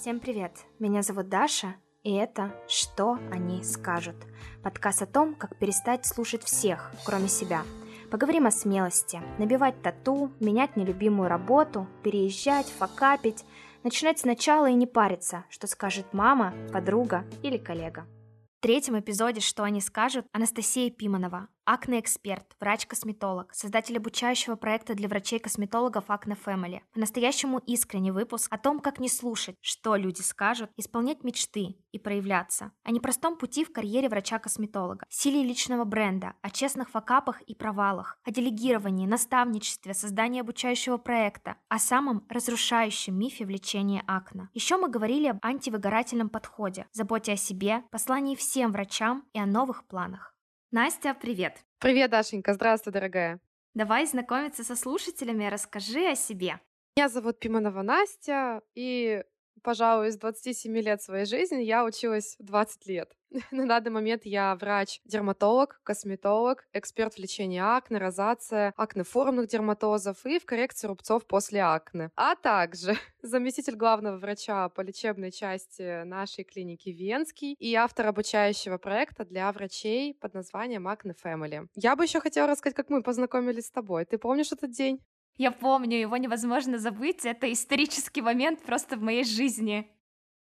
Всем 0.00 0.20
привет! 0.20 0.52
Меня 0.78 1.02
зовут 1.02 1.28
Даша, 1.28 1.74
и 2.04 2.14
это 2.14 2.54
«Что 2.68 3.18
они 3.32 3.64
скажут?» 3.64 4.14
Подкаст 4.62 5.02
о 5.02 5.06
том, 5.06 5.34
как 5.34 5.58
перестать 5.58 6.06
слушать 6.06 6.44
всех, 6.44 6.92
кроме 7.04 7.26
себя. 7.26 7.64
Поговорим 8.08 8.46
о 8.46 8.52
смелости, 8.52 9.20
набивать 9.38 9.82
тату, 9.82 10.30
менять 10.38 10.76
нелюбимую 10.76 11.28
работу, 11.28 11.88
переезжать, 12.04 12.68
факапить, 12.68 13.44
начинать 13.82 14.20
сначала 14.20 14.70
и 14.70 14.74
не 14.74 14.86
париться, 14.86 15.44
что 15.50 15.66
скажет 15.66 16.06
мама, 16.12 16.54
подруга 16.72 17.24
или 17.42 17.58
коллега. 17.58 18.06
В 18.58 18.60
третьем 18.60 19.00
эпизоде 19.00 19.40
«Что 19.40 19.64
они 19.64 19.80
скажут» 19.80 20.26
Анастасия 20.30 20.90
Пиманова, 20.90 21.48
акне-эксперт, 21.68 22.56
врач-косметолог, 22.60 23.52
создатель 23.52 23.98
обучающего 23.98 24.56
проекта 24.56 24.94
для 24.94 25.06
врачей-косметологов 25.06 26.06
Acne 26.08 26.36
Family. 26.42 26.80
По-настоящему 26.94 27.58
искренний 27.58 28.10
выпуск 28.10 28.48
о 28.50 28.56
том, 28.56 28.80
как 28.80 28.98
не 28.98 29.10
слушать, 29.10 29.56
что 29.60 29.94
люди 29.94 30.22
скажут, 30.22 30.70
исполнять 30.78 31.24
мечты 31.24 31.76
и 31.92 31.98
проявляться. 31.98 32.72
О 32.84 32.90
непростом 32.90 33.36
пути 33.36 33.64
в 33.64 33.72
карьере 33.72 34.08
врача-косметолога, 34.08 35.04
силе 35.10 35.42
личного 35.42 35.84
бренда, 35.84 36.32
о 36.40 36.48
честных 36.48 36.88
факапах 36.88 37.42
и 37.42 37.54
провалах, 37.54 38.18
о 38.24 38.30
делегировании, 38.30 39.06
наставничестве, 39.06 39.92
создании 39.92 40.40
обучающего 40.40 40.96
проекта, 40.96 41.56
о 41.68 41.78
самом 41.78 42.24
разрушающем 42.30 43.14
мифе 43.14 43.44
влечения 43.44 44.02
акне. 44.06 44.48
Еще 44.54 44.78
мы 44.78 44.88
говорили 44.88 45.26
об 45.26 45.44
антивыгорательном 45.44 46.30
подходе, 46.30 46.86
заботе 46.92 47.32
о 47.32 47.36
себе, 47.36 47.82
послании 47.90 48.36
всем 48.36 48.72
врачам 48.72 49.26
и 49.34 49.38
о 49.38 49.44
новых 49.44 49.86
планах. 49.86 50.34
Настя, 50.70 51.14
привет! 51.14 51.64
Привет, 51.78 52.10
Дашенька, 52.10 52.52
здравствуй, 52.52 52.92
дорогая. 52.92 53.40
Давай 53.72 54.04
знакомиться 54.04 54.64
со 54.64 54.76
слушателями, 54.76 55.46
расскажи 55.46 56.10
о 56.10 56.14
себе. 56.14 56.60
Меня 56.94 57.08
зовут 57.08 57.38
Пиманова 57.38 57.80
Настя, 57.80 58.60
и 58.74 59.24
пожалуй, 59.62 60.08
из 60.08 60.16
27 60.16 60.76
лет 60.78 61.02
своей 61.02 61.24
жизни 61.24 61.62
я 61.62 61.84
училась 61.84 62.36
20 62.38 62.86
лет. 62.86 63.12
На 63.50 63.66
данный 63.66 63.90
момент 63.90 64.24
я 64.24 64.54
врач-дерматолог, 64.56 65.80
косметолог, 65.82 66.66
эксперт 66.72 67.14
в 67.14 67.18
лечении 67.18 67.60
акне, 67.60 67.98
розация, 67.98 68.72
акнеформных 68.76 69.48
дерматозов 69.48 70.24
и 70.24 70.38
в 70.38 70.46
коррекции 70.46 70.86
рубцов 70.86 71.26
после 71.26 71.62
акне. 71.62 72.10
А 72.16 72.36
также 72.36 72.96
заместитель 73.22 73.76
главного 73.76 74.16
врача 74.16 74.68
по 74.70 74.80
лечебной 74.80 75.30
части 75.30 76.04
нашей 76.04 76.44
клиники 76.44 76.88
Венский 76.90 77.54
и 77.58 77.74
автор 77.74 78.06
обучающего 78.06 78.78
проекта 78.78 79.24
для 79.24 79.50
врачей 79.52 80.14
под 80.14 80.34
названием 80.34 80.88
Acne 80.88 81.14
Family. 81.22 81.66
Я 81.74 81.96
бы 81.96 82.04
еще 82.04 82.20
хотела 82.20 82.48
рассказать, 82.48 82.76
как 82.76 82.90
мы 82.90 83.02
познакомились 83.02 83.66
с 83.66 83.70
тобой. 83.70 84.04
Ты 84.04 84.18
помнишь 84.18 84.52
этот 84.52 84.70
день? 84.70 85.00
Я 85.38 85.52
помню, 85.52 85.96
его 85.96 86.16
невозможно 86.16 86.78
забыть. 86.78 87.24
Это 87.24 87.50
исторический 87.52 88.22
момент 88.22 88.62
просто 88.62 88.96
в 88.96 89.02
моей 89.02 89.24
жизни. 89.24 89.88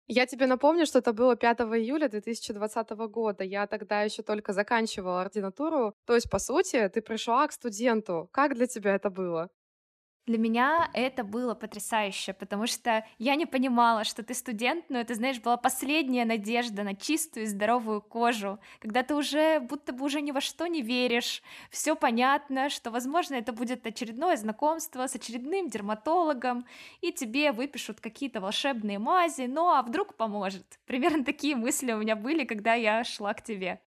Я 0.07 0.27
тебе 0.27 0.45
напомню, 0.45 0.85
что 0.85 0.99
это 0.99 1.11
было 1.11 1.35
5 1.35 1.61
июля 1.61 2.07
2020 2.07 2.89
года. 3.09 3.43
Я 3.43 3.65
тогда 3.65 4.03
еще 4.03 4.21
только 4.21 4.53
заканчивала 4.53 5.21
ординатуру. 5.21 5.95
То 6.05 6.13
есть, 6.13 6.29
по 6.29 6.37
сути, 6.39 6.87
ты 6.89 7.01
пришла 7.01 7.47
к 7.47 7.51
студенту. 7.51 8.29
Как 8.31 8.53
для 8.53 8.67
тебя 8.67 8.93
это 8.95 9.09
было? 9.09 9.49
Для 10.25 10.39
меня 10.39 10.89
это 10.93 11.23
было 11.23 11.53
потрясающе, 11.53 12.33
потому 12.33 12.65
что 12.65 13.05
я 13.19 13.35
не 13.35 13.45
понимала, 13.45 14.03
что 14.03 14.23
ты 14.23 14.33
студент, 14.33 14.85
но 14.89 14.97
это, 14.97 15.13
знаешь, 15.13 15.39
была 15.39 15.55
последняя 15.55 16.25
надежда 16.25 16.81
на 16.81 16.95
чистую 16.95 17.43
и 17.43 17.47
здоровую 17.47 18.01
кожу, 18.01 18.59
когда 18.79 19.03
ты 19.03 19.13
уже 19.13 19.59
будто 19.59 19.93
бы 19.93 20.03
уже 20.03 20.21
ни 20.21 20.31
во 20.31 20.41
что 20.41 20.65
не 20.65 20.81
веришь, 20.81 21.43
все 21.69 21.95
понятно, 21.95 22.69
что, 22.69 22.89
возможно, 22.89 23.35
это 23.35 23.53
будет 23.53 23.85
очередное 23.85 24.35
знакомство 24.35 25.05
с 25.05 25.15
очередным 25.15 25.69
дерматологом, 25.69 26.65
и 27.01 27.11
тебе 27.11 27.51
выпишут 27.51 28.01
какие-то 28.01 28.41
волшебные 28.41 28.97
мази, 28.97 29.43
ну 29.43 29.69
а 29.69 29.83
вдруг 29.83 30.15
поможет. 30.15 30.79
Примерно 30.87 31.23
такие 31.23 31.55
мысли 31.55 31.91
у 31.91 31.99
меня 31.99 32.15
были, 32.15 32.45
когда 32.45 32.73
я 32.73 33.03
шла 33.03 33.35
к 33.35 33.43
тебе. 33.43 33.79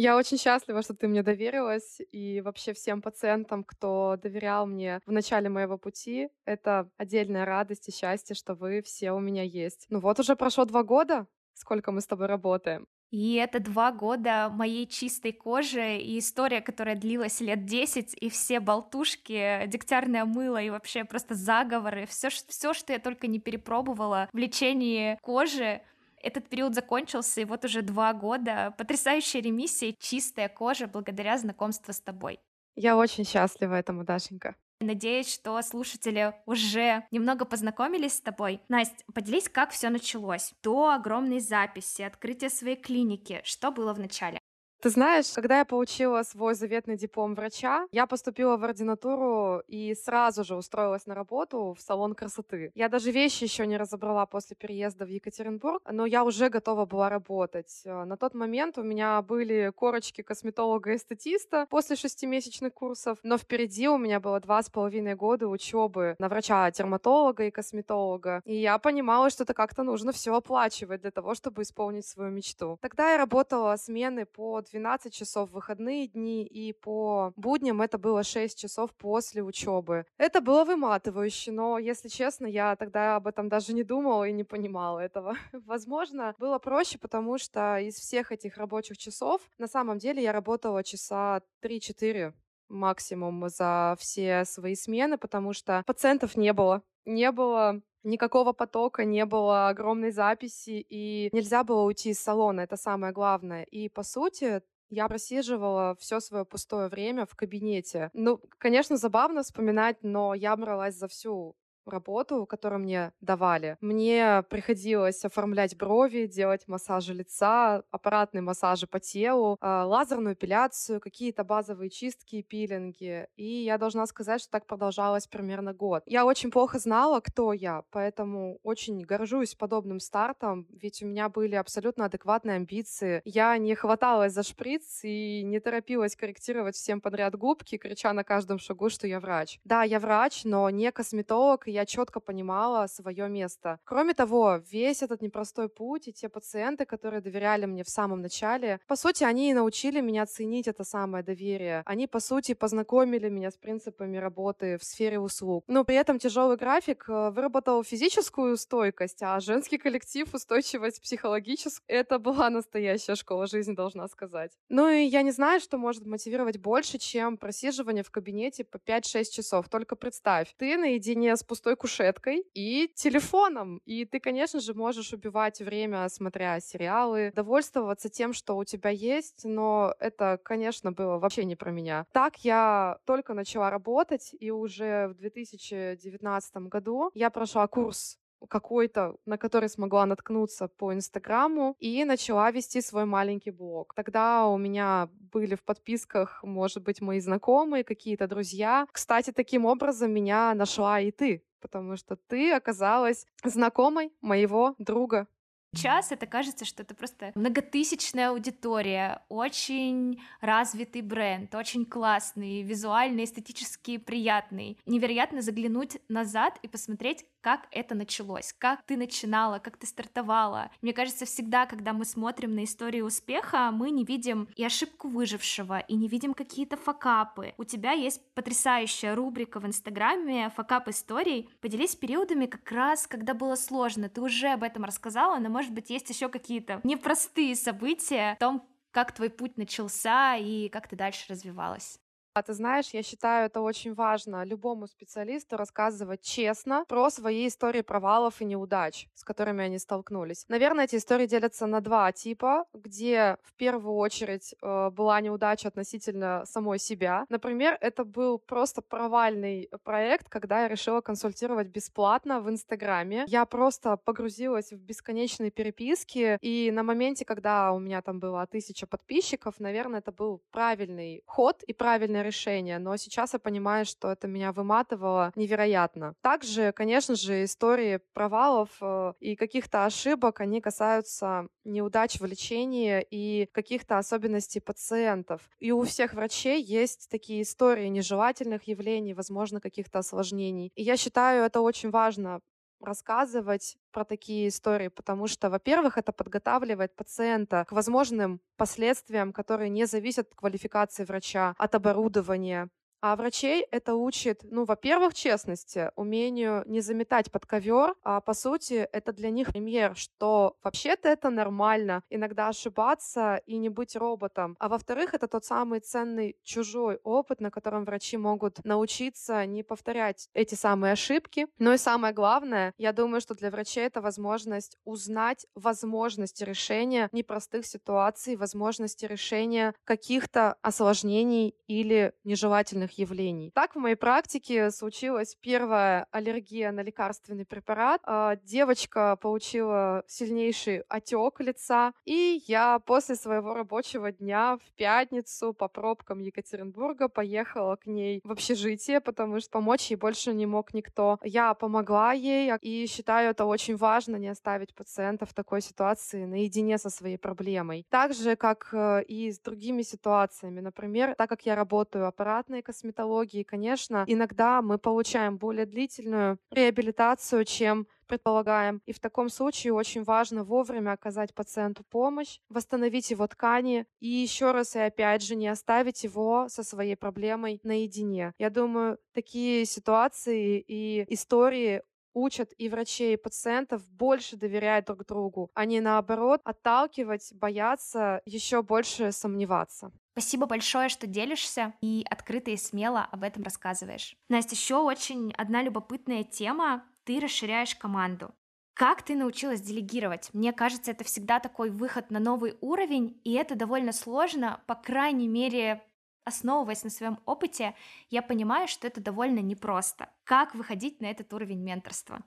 Я 0.00 0.16
очень 0.16 0.38
счастлива, 0.38 0.80
что 0.82 0.94
ты 0.94 1.08
мне 1.08 1.24
доверилась, 1.24 2.00
и 2.12 2.40
вообще 2.40 2.72
всем 2.72 3.02
пациентам, 3.02 3.64
кто 3.64 4.16
доверял 4.16 4.64
мне 4.64 5.00
в 5.04 5.10
начале 5.10 5.48
моего 5.48 5.76
пути, 5.76 6.28
это 6.44 6.88
отдельная 6.96 7.44
радость 7.44 7.88
и 7.88 7.92
счастье, 7.92 8.36
что 8.36 8.54
вы 8.54 8.80
все 8.80 9.10
у 9.10 9.18
меня 9.18 9.42
есть. 9.42 9.86
Ну 9.90 9.98
вот 9.98 10.20
уже 10.20 10.36
прошло 10.36 10.64
два 10.66 10.84
года, 10.84 11.26
сколько 11.54 11.90
мы 11.90 12.00
с 12.00 12.06
тобой 12.06 12.26
работаем. 12.26 12.86
И 13.10 13.34
это 13.34 13.58
два 13.58 13.90
года 13.90 14.50
моей 14.50 14.86
чистой 14.86 15.32
кожи 15.32 15.96
и 15.96 16.20
история, 16.20 16.60
которая 16.60 16.94
длилась 16.94 17.40
лет 17.40 17.64
10, 17.64 18.14
и 18.20 18.30
все 18.30 18.60
болтушки, 18.60 19.66
дегтярное 19.66 20.24
мыло 20.24 20.62
и 20.62 20.70
вообще 20.70 21.04
просто 21.04 21.34
заговоры, 21.34 22.06
все, 22.06 22.28
все, 22.28 22.72
что 22.72 22.92
я 22.92 23.00
только 23.00 23.26
не 23.26 23.40
перепробовала 23.40 24.28
в 24.32 24.36
лечении 24.36 25.18
кожи, 25.22 25.80
этот 26.22 26.48
период 26.48 26.74
закончился, 26.74 27.40
и 27.40 27.44
вот 27.44 27.64
уже 27.64 27.82
два 27.82 28.12
года 28.12 28.74
потрясающая 28.78 29.40
ремиссия, 29.40 29.94
чистая 29.98 30.48
кожа 30.48 30.86
благодаря 30.86 31.38
знакомству 31.38 31.92
с 31.92 32.00
тобой. 32.00 32.40
Я 32.76 32.96
очень 32.96 33.24
счастлива 33.24 33.74
этому, 33.74 34.04
Дашенька. 34.04 34.54
Надеюсь, 34.80 35.32
что 35.32 35.60
слушатели 35.62 36.34
уже 36.46 37.04
немного 37.10 37.44
познакомились 37.44 38.14
с 38.14 38.20
тобой. 38.20 38.60
Настя, 38.68 39.04
поделись, 39.12 39.48
как 39.48 39.70
все 39.70 39.90
началось. 39.90 40.52
До 40.62 40.90
огромной 40.90 41.40
записи, 41.40 42.02
открытия 42.02 42.48
своей 42.48 42.76
клиники. 42.76 43.40
Что 43.42 43.72
было 43.72 43.92
в 43.92 43.98
начале? 43.98 44.38
Ты 44.80 44.90
знаешь, 44.90 45.26
когда 45.34 45.58
я 45.58 45.64
получила 45.64 46.22
свой 46.22 46.54
заветный 46.54 46.96
диплом 46.96 47.34
врача, 47.34 47.88
я 47.90 48.06
поступила 48.06 48.56
в 48.56 48.62
ординатуру 48.62 49.60
и 49.66 49.92
сразу 49.96 50.44
же 50.44 50.54
устроилась 50.54 51.04
на 51.06 51.16
работу 51.16 51.74
в 51.76 51.80
салон 51.80 52.14
красоты. 52.14 52.70
Я 52.76 52.88
даже 52.88 53.10
вещи 53.10 53.42
еще 53.42 53.66
не 53.66 53.76
разобрала 53.76 54.24
после 54.26 54.54
переезда 54.54 55.04
в 55.04 55.08
Екатеринбург, 55.08 55.82
но 55.90 56.06
я 56.06 56.22
уже 56.22 56.48
готова 56.48 56.86
была 56.86 57.08
работать. 57.08 57.82
Э, 57.84 58.04
на 58.04 58.16
тот 58.16 58.34
момент 58.34 58.78
у 58.78 58.84
меня 58.84 59.20
были 59.22 59.72
корочки 59.74 60.22
косметолога-эстетиста 60.22 61.66
после 61.68 61.96
шестимесячных 61.96 62.72
курсов, 62.72 63.18
но 63.24 63.36
впереди 63.36 63.88
у 63.88 63.98
меня 63.98 64.20
было 64.20 64.38
два 64.38 64.62
с 64.62 64.70
половиной 64.70 65.16
года 65.16 65.48
учебы 65.48 66.14
на 66.20 66.28
врача-дерматолога 66.28 67.46
и 67.46 67.50
косметолога. 67.50 68.42
И 68.44 68.54
я 68.54 68.78
понимала, 68.78 69.28
что 69.30 69.42
это 69.42 69.54
как-то 69.54 69.82
нужно 69.82 70.12
все 70.12 70.36
оплачивать 70.36 71.00
для 71.00 71.10
того, 71.10 71.34
чтобы 71.34 71.62
исполнить 71.62 72.06
свою 72.06 72.30
мечту. 72.30 72.78
Тогда 72.80 73.10
я 73.10 73.18
работала 73.18 73.74
смены 73.74 74.24
по 74.24 74.60
12 74.70 75.12
часов 75.12 75.50
в 75.50 75.54
выходные 75.54 76.06
дни, 76.06 76.44
и 76.44 76.72
по 76.72 77.32
будням 77.36 77.82
это 77.82 77.98
было 77.98 78.22
6 78.22 78.58
часов 78.58 78.94
после 78.94 79.42
учебы. 79.42 80.06
Это 80.18 80.40
было 80.40 80.64
выматывающе, 80.64 81.52
но, 81.52 81.78
если 81.78 82.08
честно, 82.08 82.46
я 82.46 82.76
тогда 82.76 83.16
об 83.16 83.26
этом 83.26 83.48
даже 83.48 83.72
не 83.72 83.84
думала 83.84 84.24
и 84.28 84.32
не 84.32 84.44
понимала 84.44 85.00
этого. 85.00 85.36
Возможно, 85.52 86.34
было 86.38 86.58
проще, 86.58 86.98
потому 86.98 87.38
что 87.38 87.78
из 87.78 87.96
всех 87.96 88.32
этих 88.32 88.56
рабочих 88.56 88.98
часов 88.98 89.40
на 89.58 89.66
самом 89.66 89.98
деле 89.98 90.22
я 90.22 90.32
работала 90.32 90.84
часа 90.84 91.42
3-4 91.62 92.32
максимум 92.68 93.48
за 93.48 93.96
все 93.98 94.44
свои 94.44 94.74
смены, 94.74 95.18
потому 95.18 95.52
что 95.52 95.82
пациентов 95.86 96.36
не 96.36 96.52
было. 96.52 96.82
Не 97.04 97.32
было 97.32 97.80
никакого 98.02 98.52
потока, 98.52 99.04
не 99.04 99.24
было 99.24 99.68
огромной 99.68 100.10
записи, 100.10 100.84
и 100.88 101.28
нельзя 101.32 101.64
было 101.64 101.82
уйти 101.82 102.10
из 102.10 102.20
салона, 102.20 102.62
это 102.62 102.76
самое 102.76 103.12
главное. 103.12 103.64
И, 103.64 103.88
по 103.88 104.02
сути, 104.02 104.62
я 104.90 105.08
просиживала 105.08 105.96
все 105.98 106.20
свое 106.20 106.44
пустое 106.44 106.88
время 106.88 107.26
в 107.26 107.34
кабинете. 107.34 108.10
Ну, 108.14 108.40
конечно, 108.58 108.96
забавно 108.96 109.42
вспоминать, 109.42 109.98
но 110.02 110.34
я 110.34 110.56
бралась 110.56 110.94
за 110.96 111.08
всю 111.08 111.56
работу, 111.90 112.46
которую 112.46 112.80
мне 112.80 113.12
давали. 113.20 113.76
Мне 113.80 114.42
приходилось 114.48 115.24
оформлять 115.24 115.76
брови, 115.76 116.26
делать 116.26 116.66
массажи 116.66 117.14
лица, 117.14 117.82
аппаратные 117.90 118.42
массажи 118.42 118.86
по 118.86 119.00
телу, 119.00 119.56
а, 119.60 119.84
лазерную 119.84 120.34
эпиляцию, 120.34 121.00
какие-то 121.00 121.44
базовые 121.44 121.90
чистки 121.90 122.36
и 122.36 122.42
пилинги. 122.42 123.26
И 123.36 123.64
я 123.64 123.78
должна 123.78 124.06
сказать, 124.06 124.40
что 124.40 124.50
так 124.50 124.66
продолжалось 124.66 125.26
примерно 125.26 125.72
год. 125.72 126.02
Я 126.06 126.24
очень 126.24 126.50
плохо 126.50 126.78
знала, 126.78 127.20
кто 127.20 127.52
я, 127.52 127.82
поэтому 127.90 128.58
очень 128.62 129.00
горжусь 129.00 129.54
подобным 129.54 130.00
стартом, 130.00 130.66
ведь 130.70 131.02
у 131.02 131.06
меня 131.06 131.28
были 131.28 131.54
абсолютно 131.54 132.06
адекватные 132.06 132.56
амбиции. 132.56 133.22
Я 133.24 133.56
не 133.58 133.74
хваталась 133.74 134.32
за 134.32 134.42
шприц 134.42 135.00
и 135.04 135.42
не 135.42 135.60
торопилась 135.60 136.16
корректировать 136.16 136.76
всем 136.76 137.00
подряд 137.00 137.34
губки, 137.36 137.76
крича 137.76 138.12
на 138.12 138.24
каждом 138.24 138.58
шагу, 138.58 138.90
что 138.90 139.06
я 139.06 139.20
врач. 139.20 139.60
Да, 139.64 139.82
я 139.82 139.98
врач, 139.98 140.44
но 140.44 140.68
не 140.70 140.92
косметолог, 140.92 141.68
и 141.68 141.72
я 141.78 141.86
четко 141.86 142.20
понимала 142.20 142.88
свое 142.88 143.28
место. 143.28 143.78
Кроме 143.84 144.14
того, 144.14 144.60
весь 144.72 145.02
этот 145.02 145.22
непростой 145.22 145.68
путь 145.68 146.08
и 146.08 146.12
те 146.12 146.28
пациенты, 146.28 146.84
которые 146.86 147.20
доверяли 147.20 147.66
мне 147.66 147.84
в 147.84 147.88
самом 147.88 148.20
начале, 148.20 148.80
по 148.88 148.96
сути, 148.96 149.22
они 149.24 149.50
и 149.50 149.54
научили 149.54 150.00
меня 150.00 150.26
ценить 150.26 150.66
это 150.66 150.84
самое 150.84 151.22
доверие. 151.22 151.82
Они, 151.86 152.08
по 152.08 152.20
сути, 152.20 152.54
познакомили 152.54 153.28
меня 153.28 153.50
с 153.50 153.56
принципами 153.56 154.16
работы 154.18 154.76
в 154.76 154.82
сфере 154.82 155.20
услуг. 155.20 155.64
Но 155.68 155.84
при 155.84 155.96
этом 155.96 156.18
тяжелый 156.18 156.56
график 156.56 157.04
э, 157.08 157.30
выработал 157.30 157.84
физическую 157.84 158.56
стойкость, 158.56 159.22
а 159.22 159.38
женский 159.40 159.78
коллектив 159.78 160.34
устойчивость 160.34 161.00
психологическую. 161.00 161.84
Это 161.86 162.18
была 162.18 162.50
настоящая 162.50 163.14
школа 163.14 163.46
жизни, 163.46 163.74
должна 163.74 164.08
сказать. 164.08 164.50
Ну 164.68 164.88
и 164.88 165.04
я 165.04 165.22
не 165.22 165.30
знаю, 165.30 165.60
что 165.60 165.78
может 165.78 166.06
мотивировать 166.06 166.58
больше, 166.58 166.98
чем 166.98 167.36
просиживание 167.36 168.02
в 168.02 168.10
кабинете 168.10 168.64
по 168.64 168.78
5-6 168.78 169.24
часов. 169.30 169.68
Только 169.68 169.94
представь, 169.96 170.54
ты 170.56 170.76
наедине 170.76 171.36
с 171.36 171.44
пустой 171.44 171.67
пустой 171.68 171.76
кушеткой 171.76 172.44
и 172.54 172.88
телефоном. 172.94 173.80
И 173.84 174.04
ты, 174.04 174.20
конечно 174.20 174.60
же, 174.60 174.74
можешь 174.74 175.12
убивать 175.12 175.60
время, 175.60 176.08
смотря 176.08 176.60
сериалы, 176.60 177.32
довольствоваться 177.34 178.08
тем, 178.08 178.32
что 178.32 178.56
у 178.56 178.64
тебя 178.64 178.90
есть, 178.90 179.44
но 179.44 179.94
это, 179.98 180.38
конечно, 180.42 180.92
было 180.92 181.18
вообще 181.18 181.44
не 181.44 181.56
про 181.56 181.70
меня. 181.70 182.06
Так 182.12 182.44
я 182.44 182.98
только 183.04 183.34
начала 183.34 183.70
работать, 183.70 184.34
и 184.40 184.50
уже 184.50 185.08
в 185.08 185.14
2019 185.14 186.56
году 186.68 187.10
я 187.14 187.30
прошла 187.30 187.66
курс 187.66 188.18
какой-то, 188.48 189.16
на 189.26 189.36
который 189.36 189.68
смогла 189.68 190.06
наткнуться 190.06 190.68
по 190.68 190.92
Инстаграму, 190.92 191.74
и 191.80 192.04
начала 192.04 192.50
вести 192.50 192.80
свой 192.80 193.04
маленький 193.04 193.50
блог. 193.50 193.94
Тогда 193.94 194.46
у 194.46 194.56
меня 194.58 195.08
были 195.32 195.54
в 195.54 195.62
подписках, 195.62 196.42
может 196.44 196.82
быть, 196.82 197.00
мои 197.00 197.20
знакомые, 197.20 197.84
какие-то 197.84 198.26
друзья. 198.26 198.86
Кстати, 198.92 199.32
таким 199.32 199.64
образом 199.66 200.12
меня 200.12 200.54
нашла 200.54 201.00
и 201.00 201.10
ты, 201.10 201.42
потому 201.60 201.96
что 201.96 202.16
ты 202.16 202.52
оказалась 202.52 203.26
знакомой 203.44 204.12
моего 204.20 204.74
друга. 204.78 205.26
Сейчас 205.74 206.12
это 206.12 206.26
кажется, 206.26 206.64
что 206.64 206.82
это 206.82 206.94
просто 206.94 207.32
многотысячная 207.34 208.30
аудитория, 208.30 209.22
очень 209.28 210.20
развитый 210.40 211.02
бренд, 211.02 211.54
очень 211.54 211.84
классный, 211.84 212.62
визуально, 212.62 213.24
эстетически 213.24 213.98
приятный. 213.98 214.78
Невероятно 214.86 215.42
заглянуть 215.42 215.98
назад 216.08 216.58
и 216.62 216.68
посмотреть, 216.68 217.26
как 217.40 217.68
это 217.70 217.94
началось, 217.94 218.54
как 218.58 218.82
ты 218.82 218.96
начинала, 218.96 219.58
как 219.58 219.76
ты 219.76 219.86
стартовала. 219.86 220.70
Мне 220.82 220.92
кажется, 220.92 221.24
всегда, 221.24 221.66
когда 221.66 221.92
мы 221.92 222.04
смотрим 222.04 222.54
на 222.54 222.64
историю 222.64 223.06
успеха, 223.06 223.70
мы 223.70 223.90
не 223.90 224.04
видим 224.04 224.48
и 224.56 224.64
ошибку 224.64 225.08
выжившего, 225.08 225.78
и 225.80 225.94
не 225.94 226.08
видим 226.08 226.34
какие-то 226.34 226.76
факапы. 226.76 227.54
У 227.56 227.64
тебя 227.64 227.92
есть 227.92 228.20
потрясающая 228.34 229.14
рубрика 229.14 229.60
в 229.60 229.66
Инстаграме 229.66 230.50
«Факап 230.56 230.88
историй». 230.88 231.48
Поделись 231.60 231.94
периодами 231.94 232.46
как 232.46 232.70
раз, 232.72 233.06
когда 233.06 233.34
было 233.34 233.54
сложно. 233.54 234.08
Ты 234.08 234.20
уже 234.20 234.48
об 234.48 234.62
этом 234.62 234.84
рассказала, 234.84 235.38
но, 235.38 235.48
может 235.58 235.72
быть, 235.72 235.90
есть 235.90 236.08
еще 236.08 236.28
какие-то 236.28 236.80
непростые 236.84 237.56
события 237.56 238.36
в 238.36 238.38
том, 238.38 238.64
как 238.92 239.10
твой 239.12 239.28
путь 239.28 239.56
начался 239.56 240.36
и 240.36 240.68
как 240.68 240.86
ты 240.86 240.94
дальше 240.94 241.24
развивалась. 241.28 241.98
А 242.38 242.42
ты 242.42 242.54
знаешь, 242.54 242.90
я 242.92 243.02
считаю 243.02 243.46
это 243.46 243.60
очень 243.60 243.94
важно 243.94 244.44
любому 244.44 244.86
специалисту 244.86 245.56
рассказывать 245.56 246.22
честно 246.22 246.84
про 246.86 247.10
свои 247.10 247.48
истории 247.48 247.80
провалов 247.80 248.40
и 248.40 248.44
неудач, 248.44 249.08
с 249.14 249.24
которыми 249.24 249.64
они 249.64 249.78
столкнулись. 249.80 250.44
Наверное, 250.46 250.84
эти 250.84 250.94
истории 250.94 251.26
делятся 251.26 251.66
на 251.66 251.80
два 251.80 252.12
типа, 252.12 252.66
где 252.72 253.38
в 253.42 253.54
первую 253.54 253.96
очередь 253.96 254.54
э, 254.62 254.90
была 254.90 255.20
неудача 255.20 255.66
относительно 255.66 256.44
самой 256.44 256.78
себя. 256.78 257.26
Например, 257.28 257.76
это 257.80 258.04
был 258.04 258.38
просто 258.38 258.82
провальный 258.82 259.68
проект, 259.82 260.28
когда 260.28 260.62
я 260.62 260.68
решила 260.68 261.00
консультировать 261.00 261.66
бесплатно 261.66 262.40
в 262.40 262.48
Инстаграме. 262.48 263.24
Я 263.26 263.46
просто 263.46 263.96
погрузилась 263.96 264.70
в 264.70 264.78
бесконечные 264.78 265.50
переписки, 265.50 266.38
и 266.40 266.70
на 266.70 266.84
моменте, 266.84 267.24
когда 267.24 267.72
у 267.72 267.80
меня 267.80 268.00
там 268.00 268.20
было 268.20 268.46
тысяча 268.46 268.86
подписчиков, 268.86 269.58
наверное, 269.58 269.98
это 269.98 270.12
был 270.12 270.40
правильный 270.52 271.24
ход 271.26 271.64
и 271.64 271.72
правильное 271.72 272.27
решение, 272.28 272.78
но 272.78 272.96
сейчас 272.96 273.32
я 273.32 273.38
понимаю, 273.38 273.84
что 273.84 274.12
это 274.12 274.28
меня 274.28 274.52
выматывало 274.52 275.32
невероятно. 275.34 276.14
Также, 276.22 276.72
конечно 276.72 277.14
же, 277.14 277.44
истории 277.44 278.00
провалов 278.12 278.70
э, 278.80 279.12
и 279.20 279.36
каких-то 279.36 279.84
ошибок, 279.84 280.40
они 280.40 280.60
касаются 280.60 281.48
неудач 281.64 282.20
в 282.20 282.24
лечении 282.24 283.04
и 283.10 283.48
каких-то 283.52 283.98
особенностей 283.98 284.60
пациентов. 284.60 285.40
И 285.58 285.72
у 285.72 285.82
всех 285.82 286.14
врачей 286.14 286.62
есть 286.62 287.08
такие 287.10 287.42
истории 287.42 287.88
нежелательных 287.88 288.64
явлений, 288.68 289.14
возможно, 289.14 289.60
каких-то 289.60 289.98
осложнений. 289.98 290.70
И 290.74 290.82
я 290.82 290.96
считаю, 290.96 291.44
это 291.44 291.60
очень 291.60 291.90
важно 291.90 292.40
рассказывать 292.80 293.76
про 293.92 294.04
такие 294.04 294.48
истории, 294.48 294.88
потому 294.88 295.26
что, 295.26 295.50
во-первых, 295.50 295.98
это 295.98 296.12
подготавливает 296.12 296.94
пациента 296.96 297.64
к 297.66 297.72
возможным 297.72 298.40
последствиям, 298.56 299.32
которые 299.32 299.70
не 299.70 299.86
зависят 299.86 300.28
от 300.28 300.34
квалификации 300.34 301.04
врача, 301.04 301.54
от 301.58 301.74
оборудования, 301.74 302.70
а 303.00 303.16
врачей 303.16 303.62
это 303.70 303.94
учит, 303.94 304.40
ну, 304.42 304.64
во-первых, 304.64 305.14
честности, 305.14 305.90
умению 305.96 306.62
не 306.66 306.80
заметать 306.80 307.30
под 307.30 307.46
ковер, 307.46 307.94
а 308.02 308.20
по 308.20 308.34
сути 308.34 308.88
это 308.92 309.12
для 309.12 309.30
них 309.30 309.48
пример, 309.48 309.96
что 309.96 310.56
вообще-то 310.62 311.08
это 311.08 311.30
нормально, 311.30 312.02
иногда 312.10 312.48
ошибаться 312.48 313.40
и 313.46 313.56
не 313.56 313.68
быть 313.68 313.96
роботом. 313.96 314.56
А 314.58 314.68
во-вторых, 314.68 315.14
это 315.14 315.28
тот 315.28 315.44
самый 315.44 315.80
ценный 315.80 316.36
чужой 316.42 316.98
опыт, 317.04 317.40
на 317.40 317.50
котором 317.50 317.84
врачи 317.84 318.16
могут 318.16 318.64
научиться 318.64 319.46
не 319.46 319.62
повторять 319.62 320.28
эти 320.34 320.54
самые 320.54 320.92
ошибки. 320.92 321.46
Но 321.58 321.72
и 321.72 321.78
самое 321.78 322.12
главное, 322.12 322.74
я 322.78 322.92
думаю, 322.92 323.20
что 323.20 323.34
для 323.34 323.50
врачей 323.50 323.86
это 323.86 324.00
возможность 324.00 324.76
узнать 324.84 325.46
возможности 325.54 326.44
решения 326.44 327.08
непростых 327.12 327.66
ситуаций, 327.66 328.36
возможности 328.36 329.04
решения 329.04 329.74
каких-то 329.84 330.54
осложнений 330.62 331.54
или 331.66 332.12
нежелательных 332.24 332.87
пагубных 332.88 332.98
явлений. 332.98 333.50
Так 333.54 333.74
в 333.74 333.78
моей 333.78 333.96
практике 333.96 334.70
случилась 334.70 335.36
первая 335.40 336.06
аллергия 336.10 336.72
на 336.72 336.82
лекарственный 336.82 337.44
препарат. 337.44 338.00
А, 338.04 338.36
девочка 338.36 339.16
получила 339.16 340.02
сильнейший 340.06 340.82
отек 340.88 341.40
лица, 341.40 341.92
и 342.04 342.42
я 342.46 342.78
после 342.78 343.16
своего 343.16 343.54
рабочего 343.54 344.12
дня 344.12 344.56
в 344.56 344.72
пятницу 344.76 345.52
по 345.52 345.68
пробкам 345.68 346.20
Екатеринбурга 346.20 347.08
поехала 347.08 347.76
к 347.76 347.86
ней 347.86 348.20
в 348.24 348.32
общежитие, 348.32 349.00
потому 349.00 349.40
что 349.40 349.50
помочь 349.50 349.90
ей 349.90 349.96
больше 349.96 350.32
не 350.34 350.46
мог 350.46 350.74
никто. 350.74 351.18
Я 351.24 351.54
помогла 351.54 352.12
ей, 352.12 352.52
и 352.62 352.86
считаю 352.86 353.30
это 353.30 353.44
очень 353.44 353.76
важно 353.76 354.16
не 354.16 354.28
оставить 354.28 354.74
пациента 354.74 355.26
в 355.26 355.32
такой 355.32 355.60
ситуации 355.60 356.26
наедине 356.26 356.78
со 356.78 356.90
своей 356.90 357.18
проблемой. 357.18 357.84
Так 357.90 358.14
же, 358.14 358.36
как 358.36 358.68
э, 358.72 359.02
и 359.08 359.30
с 359.30 359.40
другими 359.40 359.82
ситуациями. 359.82 360.60
Например, 360.60 361.14
так 361.16 361.28
как 361.28 361.46
я 361.46 361.54
работаю 361.54 362.06
аппаратной 362.06 362.62
косметологией, 362.62 362.77
косметологии, 362.78 363.42
конечно, 363.42 364.04
иногда 364.06 364.62
мы 364.62 364.78
получаем 364.78 365.36
более 365.36 365.66
длительную 365.66 366.38
реабилитацию, 366.50 367.44
чем 367.44 367.88
предполагаем. 368.06 368.80
И 368.86 368.92
в 368.92 369.00
таком 369.00 369.28
случае 369.28 369.74
очень 369.74 370.04
важно 370.04 370.44
вовремя 370.44 370.92
оказать 370.92 371.34
пациенту 371.34 371.84
помощь, 371.84 372.38
восстановить 372.48 373.10
его 373.10 373.26
ткани 373.26 373.86
и 374.00 374.08
еще 374.08 374.52
раз 374.52 374.76
и 374.76 374.78
опять 374.78 375.22
же 375.22 375.34
не 375.34 375.48
оставить 375.48 376.04
его 376.04 376.46
со 376.48 376.62
своей 376.62 376.96
проблемой 376.96 377.60
наедине. 377.64 378.32
Я 378.38 378.50
думаю, 378.50 378.98
такие 379.12 379.64
ситуации 379.64 380.64
и 380.66 381.04
истории 381.12 381.82
учат 382.14 382.52
и 382.56 382.68
врачей, 382.68 383.14
и 383.14 383.16
пациентов 383.16 383.88
больше 383.90 384.36
доверять 384.36 384.86
друг 384.86 385.04
другу, 385.06 385.50
а 385.54 385.64
не 385.66 385.80
наоборот 385.80 386.40
отталкивать, 386.44 387.32
бояться, 387.34 388.22
еще 388.24 388.62
больше 388.62 389.12
сомневаться. 389.12 389.92
Спасибо 390.18 390.46
большое, 390.46 390.88
что 390.88 391.06
делишься 391.06 391.74
и 391.80 392.04
открыто 392.10 392.50
и 392.50 392.56
смело 392.56 393.06
об 393.08 393.22
этом 393.22 393.44
рассказываешь. 393.44 394.16
Настя, 394.28 394.56
еще 394.56 394.78
очень 394.78 395.32
одна 395.38 395.62
любопытная 395.62 396.24
тема. 396.24 396.82
Ты 397.04 397.20
расширяешь 397.20 397.76
команду. 397.76 398.34
Как 398.74 399.02
ты 399.02 399.14
научилась 399.14 399.60
делегировать? 399.60 400.30
Мне 400.32 400.52
кажется, 400.52 400.90
это 400.90 401.04
всегда 401.04 401.38
такой 401.38 401.70
выход 401.70 402.10
на 402.10 402.18
новый 402.18 402.56
уровень, 402.60 403.20
и 403.22 403.34
это 403.34 403.54
довольно 403.54 403.92
сложно, 403.92 404.60
по 404.66 404.74
крайней 404.74 405.28
мере, 405.28 405.84
основываясь 406.24 406.82
на 406.82 406.90
своем 406.90 407.20
опыте, 407.24 407.76
я 408.10 408.20
понимаю, 408.20 408.66
что 408.66 408.88
это 408.88 409.00
довольно 409.00 409.38
непросто. 409.38 410.10
Как 410.24 410.52
выходить 410.56 411.00
на 411.00 411.06
этот 411.06 411.32
уровень 411.32 411.62
менторства? 411.62 412.24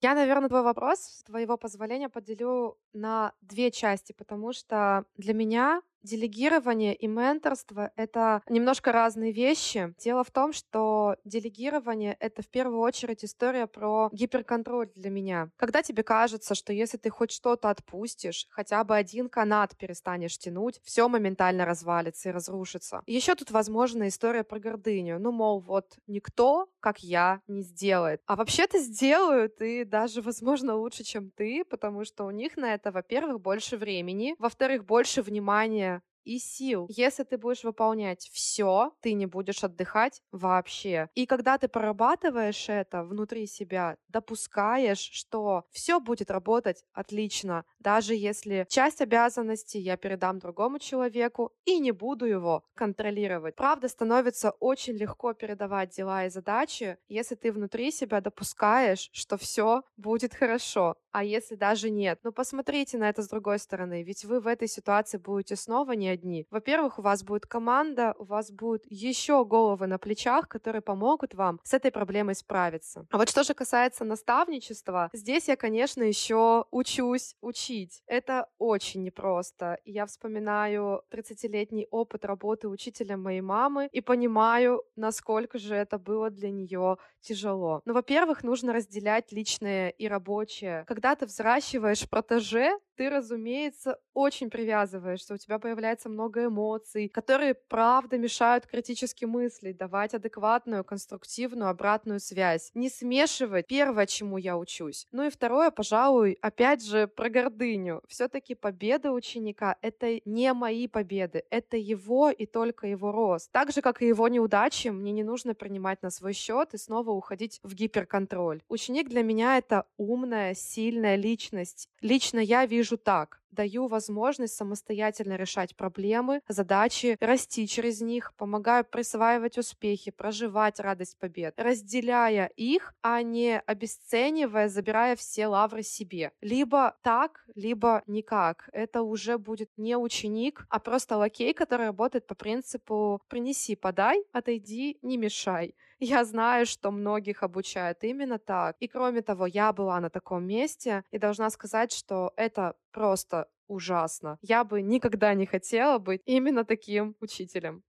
Я, 0.00 0.14
наверное, 0.14 0.48
твой 0.48 0.62
вопрос, 0.62 1.00
с 1.00 1.22
твоего 1.24 1.58
позволения, 1.58 2.08
поделю 2.08 2.78
на 2.94 3.34
две 3.42 3.70
части, 3.70 4.12
потому 4.12 4.54
что 4.54 5.04
для 5.18 5.34
меня 5.34 5.82
Делегирование 6.04 6.94
и 6.94 7.06
менторство— 7.06 7.90
это 7.96 8.42
немножко 8.50 8.92
разные 8.92 9.32
вещи. 9.32 9.94
Дело 9.98 10.22
в 10.22 10.30
том, 10.30 10.52
что 10.52 11.16
делегирование— 11.24 12.14
это 12.20 12.42
в 12.42 12.48
первую 12.48 12.80
очередь 12.80 13.24
история 13.24 13.66
про 13.66 14.10
гиперконтроль 14.12 14.90
для 14.94 15.08
меня. 15.08 15.48
Когда 15.56 15.82
тебе 15.82 16.02
кажется, 16.02 16.54
что 16.54 16.74
если 16.74 16.98
ты 16.98 17.08
хоть 17.08 17.30
что-то 17.32 17.70
отпустишь, 17.70 18.46
хотя 18.50 18.84
бы 18.84 18.94
один 18.94 19.30
канат 19.30 19.78
перестанешь 19.78 20.36
тянуть, 20.36 20.78
все 20.84 21.08
моментально 21.08 21.64
развалится 21.64 22.28
и 22.28 22.32
разрушится. 22.32 23.00
Еще 23.06 23.34
тут, 23.34 23.50
возможно, 23.50 24.06
история 24.06 24.44
про 24.44 24.58
гордыню. 24.58 25.18
Ну, 25.18 25.32
мол, 25.32 25.60
вот 25.60 25.96
никто, 26.06 26.68
как 26.80 26.98
я, 26.98 27.40
не 27.46 27.62
сделает. 27.62 28.20
А 28.26 28.36
вообще-то 28.36 28.78
сделают, 28.78 29.62
и 29.62 29.84
даже, 29.84 30.20
возможно, 30.20 30.74
лучше, 30.74 31.02
чем 31.02 31.30
ты, 31.30 31.64
потому 31.64 32.04
что 32.04 32.24
у 32.26 32.30
них 32.30 32.58
на 32.58 32.74
это, 32.74 32.92
во-первых, 32.92 33.40
больше 33.40 33.78
времени, 33.78 34.34
во-вторых, 34.38 34.84
больше 34.84 35.22
внимания 35.22 35.93
и 36.24 36.38
сил. 36.38 36.86
Если 36.88 37.24
ты 37.24 37.38
будешь 37.38 37.64
выполнять 37.64 38.28
все, 38.32 38.92
ты 39.00 39.12
не 39.14 39.26
будешь 39.26 39.62
отдыхать 39.62 40.22
вообще. 40.32 41.08
И 41.14 41.26
когда 41.26 41.58
ты 41.58 41.68
прорабатываешь 41.68 42.68
это 42.68 43.04
внутри 43.04 43.46
себя, 43.46 43.96
допускаешь, 44.08 45.10
что 45.12 45.64
все 45.70 46.00
будет 46.00 46.30
работать 46.30 46.84
отлично, 46.92 47.64
даже 47.78 48.14
если 48.14 48.66
часть 48.68 49.00
обязанностей 49.00 49.78
я 49.80 49.96
передам 49.96 50.38
другому 50.38 50.78
человеку 50.78 51.52
и 51.64 51.78
не 51.78 51.92
буду 51.92 52.26
его 52.26 52.64
контролировать. 52.74 53.56
Правда, 53.56 53.88
становится 53.88 54.50
очень 54.50 54.94
легко 54.94 55.34
передавать 55.34 55.90
дела 55.90 56.24
и 56.26 56.30
задачи, 56.30 56.98
если 57.08 57.34
ты 57.34 57.52
внутри 57.52 57.90
себя 57.90 58.20
допускаешь, 58.20 59.10
что 59.12 59.36
все 59.36 59.82
будет 59.96 60.34
хорошо. 60.34 60.96
А 61.12 61.22
если 61.22 61.54
даже 61.54 61.90
нет? 61.90 62.18
Ну, 62.24 62.32
посмотрите 62.32 62.98
на 62.98 63.08
это 63.08 63.22
с 63.22 63.28
другой 63.28 63.58
стороны, 63.58 64.02
ведь 64.02 64.24
вы 64.24 64.40
в 64.40 64.46
этой 64.46 64.68
ситуации 64.68 65.18
будете 65.18 65.56
снова 65.56 65.92
не 65.92 66.13
одни. 66.14 66.46
Во-первых, 66.50 66.98
у 66.98 67.02
вас 67.02 67.22
будет 67.22 67.46
команда, 67.46 68.14
у 68.18 68.24
вас 68.24 68.50
будут 68.50 68.84
еще 68.86 69.44
головы 69.44 69.86
на 69.86 69.98
плечах, 69.98 70.48
которые 70.48 70.82
помогут 70.82 71.34
вам 71.34 71.60
с 71.64 71.74
этой 71.74 71.90
проблемой 71.90 72.34
справиться. 72.34 73.06
А 73.10 73.18
вот 73.18 73.28
что 73.28 73.42
же 73.42 73.54
касается 73.54 74.04
наставничества, 74.04 75.10
здесь 75.12 75.48
я, 75.48 75.56
конечно, 75.56 76.02
еще 76.02 76.64
учусь 76.70 77.36
учить. 77.40 78.02
Это 78.06 78.48
очень 78.58 79.02
непросто. 79.02 79.78
Я 79.84 80.06
вспоминаю 80.06 81.02
30-летний 81.10 81.86
опыт 81.90 82.24
работы 82.24 82.68
учителем 82.68 83.22
моей 83.22 83.40
мамы 83.40 83.88
и 83.92 84.00
понимаю, 84.00 84.82
насколько 84.96 85.58
же 85.58 85.74
это 85.74 85.98
было 85.98 86.30
для 86.30 86.50
нее 86.50 86.96
тяжело. 87.24 87.80
Ну, 87.84 87.94
во-первых, 87.94 88.44
нужно 88.44 88.72
разделять 88.72 89.32
личное 89.32 89.88
и 89.88 90.06
рабочее. 90.06 90.84
Когда 90.86 91.16
ты 91.16 91.26
взращиваешь 91.26 92.08
протеже, 92.08 92.78
ты, 92.96 93.10
разумеется, 93.10 93.98
очень 94.12 94.50
привязываешься, 94.50 95.34
у 95.34 95.36
тебя 95.36 95.58
появляется 95.58 96.08
много 96.08 96.46
эмоций, 96.46 97.08
которые, 97.08 97.54
правда, 97.54 98.18
мешают 98.18 98.66
критически 98.66 99.24
мыслить, 99.24 99.76
давать 99.76 100.14
адекватную, 100.14 100.84
конструктивную 100.84 101.70
обратную 101.70 102.20
связь. 102.20 102.70
Не 102.74 102.88
смешивать 102.88 103.66
первое, 103.66 104.06
чему 104.06 104.38
я 104.38 104.56
учусь. 104.56 105.06
Ну 105.10 105.26
и 105.26 105.30
второе, 105.30 105.70
пожалуй, 105.70 106.38
опять 106.40 106.84
же, 106.84 107.08
про 107.08 107.28
гордыню. 107.28 108.02
Все-таки 108.08 108.54
победы 108.54 109.10
ученика— 109.10 109.76
это 109.82 110.20
не 110.24 110.52
мои 110.52 110.86
победы, 110.86 111.44
это 111.50 111.76
его 111.76 112.30
и 112.30 112.46
только 112.46 112.86
его 112.86 113.10
рост. 113.10 113.50
Так 113.50 113.72
же, 113.72 113.80
как 113.82 114.02
и 114.02 114.06
его 114.06 114.28
неудачи, 114.28 114.88
мне 114.88 115.12
не 115.12 115.24
нужно 115.24 115.54
принимать 115.54 116.02
на 116.02 116.10
свой 116.10 116.32
счет 116.32 116.74
и 116.74 116.78
снова 116.78 117.10
уходить 117.16 117.60
в 117.62 117.74
гиперконтроль. 117.74 118.62
Ученик 118.68 119.08
для 119.08 119.22
меня— 119.22 119.58
это 119.58 119.86
умная, 119.96 120.54
сильная 120.54 121.16
личность. 121.16 121.88
Лично 122.00 122.38
я 122.38 122.66
вижу 122.66 122.96
так. 122.96 123.40
Даю 123.54 123.86
возможность 123.86 124.56
самостоятельно 124.56 125.36
решать 125.36 125.76
проблемы, 125.76 126.40
задачи, 126.48 127.16
расти 127.20 127.68
через 127.68 128.00
них, 128.00 128.34
помогаю 128.36 128.84
присваивать 128.84 129.58
успехи, 129.58 130.10
проживать 130.10 130.80
радость 130.80 131.16
побед, 131.20 131.54
разделяя 131.56 132.46
их, 132.56 132.94
а 133.00 133.22
не 133.22 133.60
обесценивая, 133.60 134.68
забирая 134.68 135.14
все 135.14 135.46
лавры 135.46 135.84
себе. 135.84 136.32
Либо 136.40 136.96
так, 137.02 137.44
либо 137.54 138.02
никак. 138.08 138.68
Это 138.72 139.02
уже 139.02 139.38
будет 139.38 139.70
не 139.76 139.96
ученик, 139.96 140.66
а 140.68 140.80
просто 140.80 141.16
лакей, 141.16 141.54
который 141.54 141.86
работает 141.86 142.26
по 142.26 142.34
принципу 142.34 143.22
«принеси, 143.28 143.76
подай, 143.76 144.24
отойди, 144.32 144.98
не 145.02 145.16
мешай». 145.16 145.76
Я 146.00 146.24
знаю, 146.24 146.66
что 146.66 146.90
многих 146.90 147.42
обучают 147.42 148.04
именно 148.04 148.38
так. 148.38 148.76
И 148.80 148.88
кроме 148.88 149.22
того, 149.22 149.46
я 149.46 149.72
была 149.72 150.00
на 150.00 150.10
таком 150.10 150.44
месте 150.46 151.04
и 151.10 151.18
должна 151.18 151.50
сказать, 151.50 151.92
что 151.92 152.32
это 152.36 152.74
просто 152.92 153.48
ужасно. 153.68 154.38
Я 154.42 154.64
бы 154.64 154.82
никогда 154.82 155.34
не 155.34 155.46
хотела 155.46 155.98
быть 155.98 156.22
именно 156.26 156.64
таким 156.64 157.16
учителем. 157.20 157.82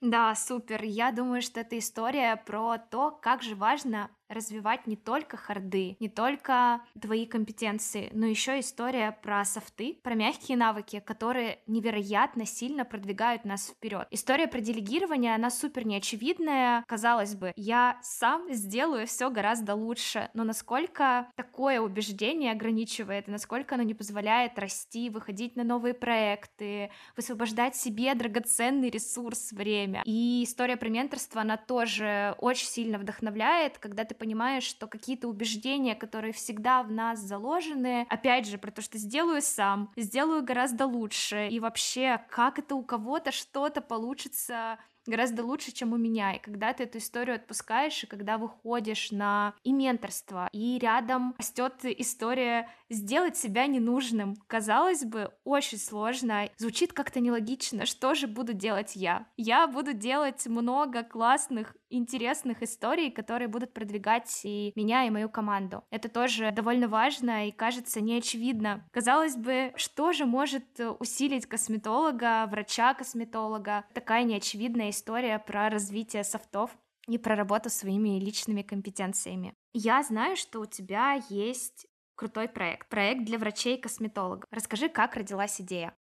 Да, 0.00 0.34
супер. 0.34 0.82
Я 0.82 1.12
думаю, 1.12 1.42
что 1.42 1.60
это 1.60 1.78
история 1.78 2.36
про 2.36 2.78
то, 2.78 3.10
как 3.10 3.42
же 3.42 3.54
важно 3.54 4.10
развивать 4.30 4.86
не 4.86 4.96
только 4.96 5.36
харды, 5.36 5.96
не 6.00 6.08
только 6.08 6.80
твои 7.00 7.26
компетенции, 7.26 8.08
но 8.12 8.26
еще 8.26 8.60
история 8.60 9.18
про 9.22 9.44
софты, 9.44 9.98
про 10.02 10.14
мягкие 10.14 10.56
навыки, 10.56 11.02
которые 11.04 11.58
невероятно 11.66 12.46
сильно 12.46 12.84
продвигают 12.84 13.44
нас 13.44 13.68
вперед. 13.68 14.06
История 14.10 14.46
про 14.46 14.60
делегирование, 14.60 15.34
она 15.34 15.50
супер 15.50 15.86
неочевидная. 15.86 16.84
Казалось 16.86 17.34
бы, 17.34 17.52
я 17.56 17.98
сам 18.02 18.52
сделаю 18.52 19.06
все 19.06 19.30
гораздо 19.30 19.74
лучше, 19.74 20.30
но 20.34 20.44
насколько 20.44 21.28
такое 21.34 21.80
убеждение 21.80 22.52
ограничивает, 22.52 23.26
насколько 23.26 23.74
оно 23.74 23.84
не 23.84 23.94
позволяет 23.94 24.58
расти, 24.58 25.10
выходить 25.10 25.56
на 25.56 25.64
новые 25.64 25.94
проекты, 25.94 26.90
высвобождать 27.16 27.74
себе 27.74 28.14
драгоценный 28.14 28.90
ресурс, 28.90 29.52
время. 29.52 30.02
И 30.04 30.44
история 30.44 30.76
про 30.76 30.88
менторство, 30.88 31.40
она 31.40 31.56
тоже 31.56 32.34
очень 32.38 32.66
сильно 32.66 32.98
вдохновляет, 32.98 33.78
когда 33.78 34.04
ты 34.04 34.14
понимаешь, 34.20 34.64
что 34.64 34.86
какие-то 34.86 35.26
убеждения, 35.26 35.96
которые 35.96 36.32
всегда 36.32 36.82
в 36.82 36.92
нас 36.92 37.18
заложены, 37.18 38.06
опять 38.10 38.46
же, 38.46 38.58
про 38.58 38.70
то, 38.70 38.82
что 38.82 38.98
сделаю 38.98 39.40
сам, 39.40 39.90
сделаю 39.96 40.44
гораздо 40.44 40.86
лучше, 40.86 41.48
и 41.48 41.58
вообще, 41.58 42.20
как 42.28 42.58
это 42.58 42.74
у 42.74 42.84
кого-то 42.84 43.32
что-то 43.32 43.80
получится 43.80 44.78
гораздо 45.06 45.44
лучше, 45.44 45.72
чем 45.72 45.92
у 45.92 45.96
меня. 45.96 46.34
И 46.34 46.38
когда 46.38 46.72
ты 46.72 46.84
эту 46.84 46.98
историю 46.98 47.36
отпускаешь, 47.36 48.04
и 48.04 48.06
когда 48.06 48.38
выходишь 48.38 49.10
на 49.10 49.54
и 49.62 49.72
менторство, 49.72 50.48
и 50.52 50.78
рядом 50.78 51.34
растет 51.38 51.74
история 51.84 52.68
сделать 52.90 53.36
себя 53.36 53.66
ненужным. 53.66 54.36
Казалось 54.46 55.04
бы, 55.04 55.32
очень 55.44 55.78
сложно, 55.78 56.48
звучит 56.58 56.92
как-то 56.92 57.20
нелогично. 57.20 57.86
Что 57.86 58.14
же 58.14 58.26
буду 58.26 58.52
делать 58.52 58.96
я? 58.96 59.26
Я 59.36 59.66
буду 59.66 59.92
делать 59.94 60.46
много 60.46 61.02
классных, 61.02 61.76
интересных 61.88 62.62
историй, 62.62 63.10
которые 63.10 63.48
будут 63.48 63.72
продвигать 63.72 64.40
и 64.44 64.72
меня, 64.74 65.04
и 65.04 65.10
мою 65.10 65.28
команду. 65.28 65.84
Это 65.90 66.08
тоже 66.08 66.50
довольно 66.50 66.88
важно 66.88 67.48
и 67.48 67.52
кажется 67.52 68.00
неочевидно. 68.00 68.84
Казалось 68.92 69.36
бы, 69.36 69.72
что 69.76 70.12
же 70.12 70.26
может 70.26 70.80
усилить 70.98 71.46
косметолога, 71.46 72.46
врача-косметолога? 72.46 73.84
Такая 73.94 74.24
неочевидная 74.24 74.90
история 74.90 75.38
про 75.38 75.70
развитие 75.70 76.24
софтов 76.24 76.70
и 77.06 77.18
про 77.18 77.34
работу 77.34 77.70
своими 77.70 78.20
личными 78.20 78.62
компетенциями. 78.62 79.54
Я 79.72 80.02
знаю, 80.02 80.36
что 80.36 80.60
у 80.60 80.66
тебя 80.66 81.20
есть 81.28 81.86
крутой 82.20 82.48
проект. 82.48 82.86
Проект 82.90 83.24
для 83.24 83.38
врачей-косметологов. 83.38 84.44
Расскажи, 84.50 84.90
как 84.90 85.16
родилась 85.16 85.58
идея. 85.58 85.94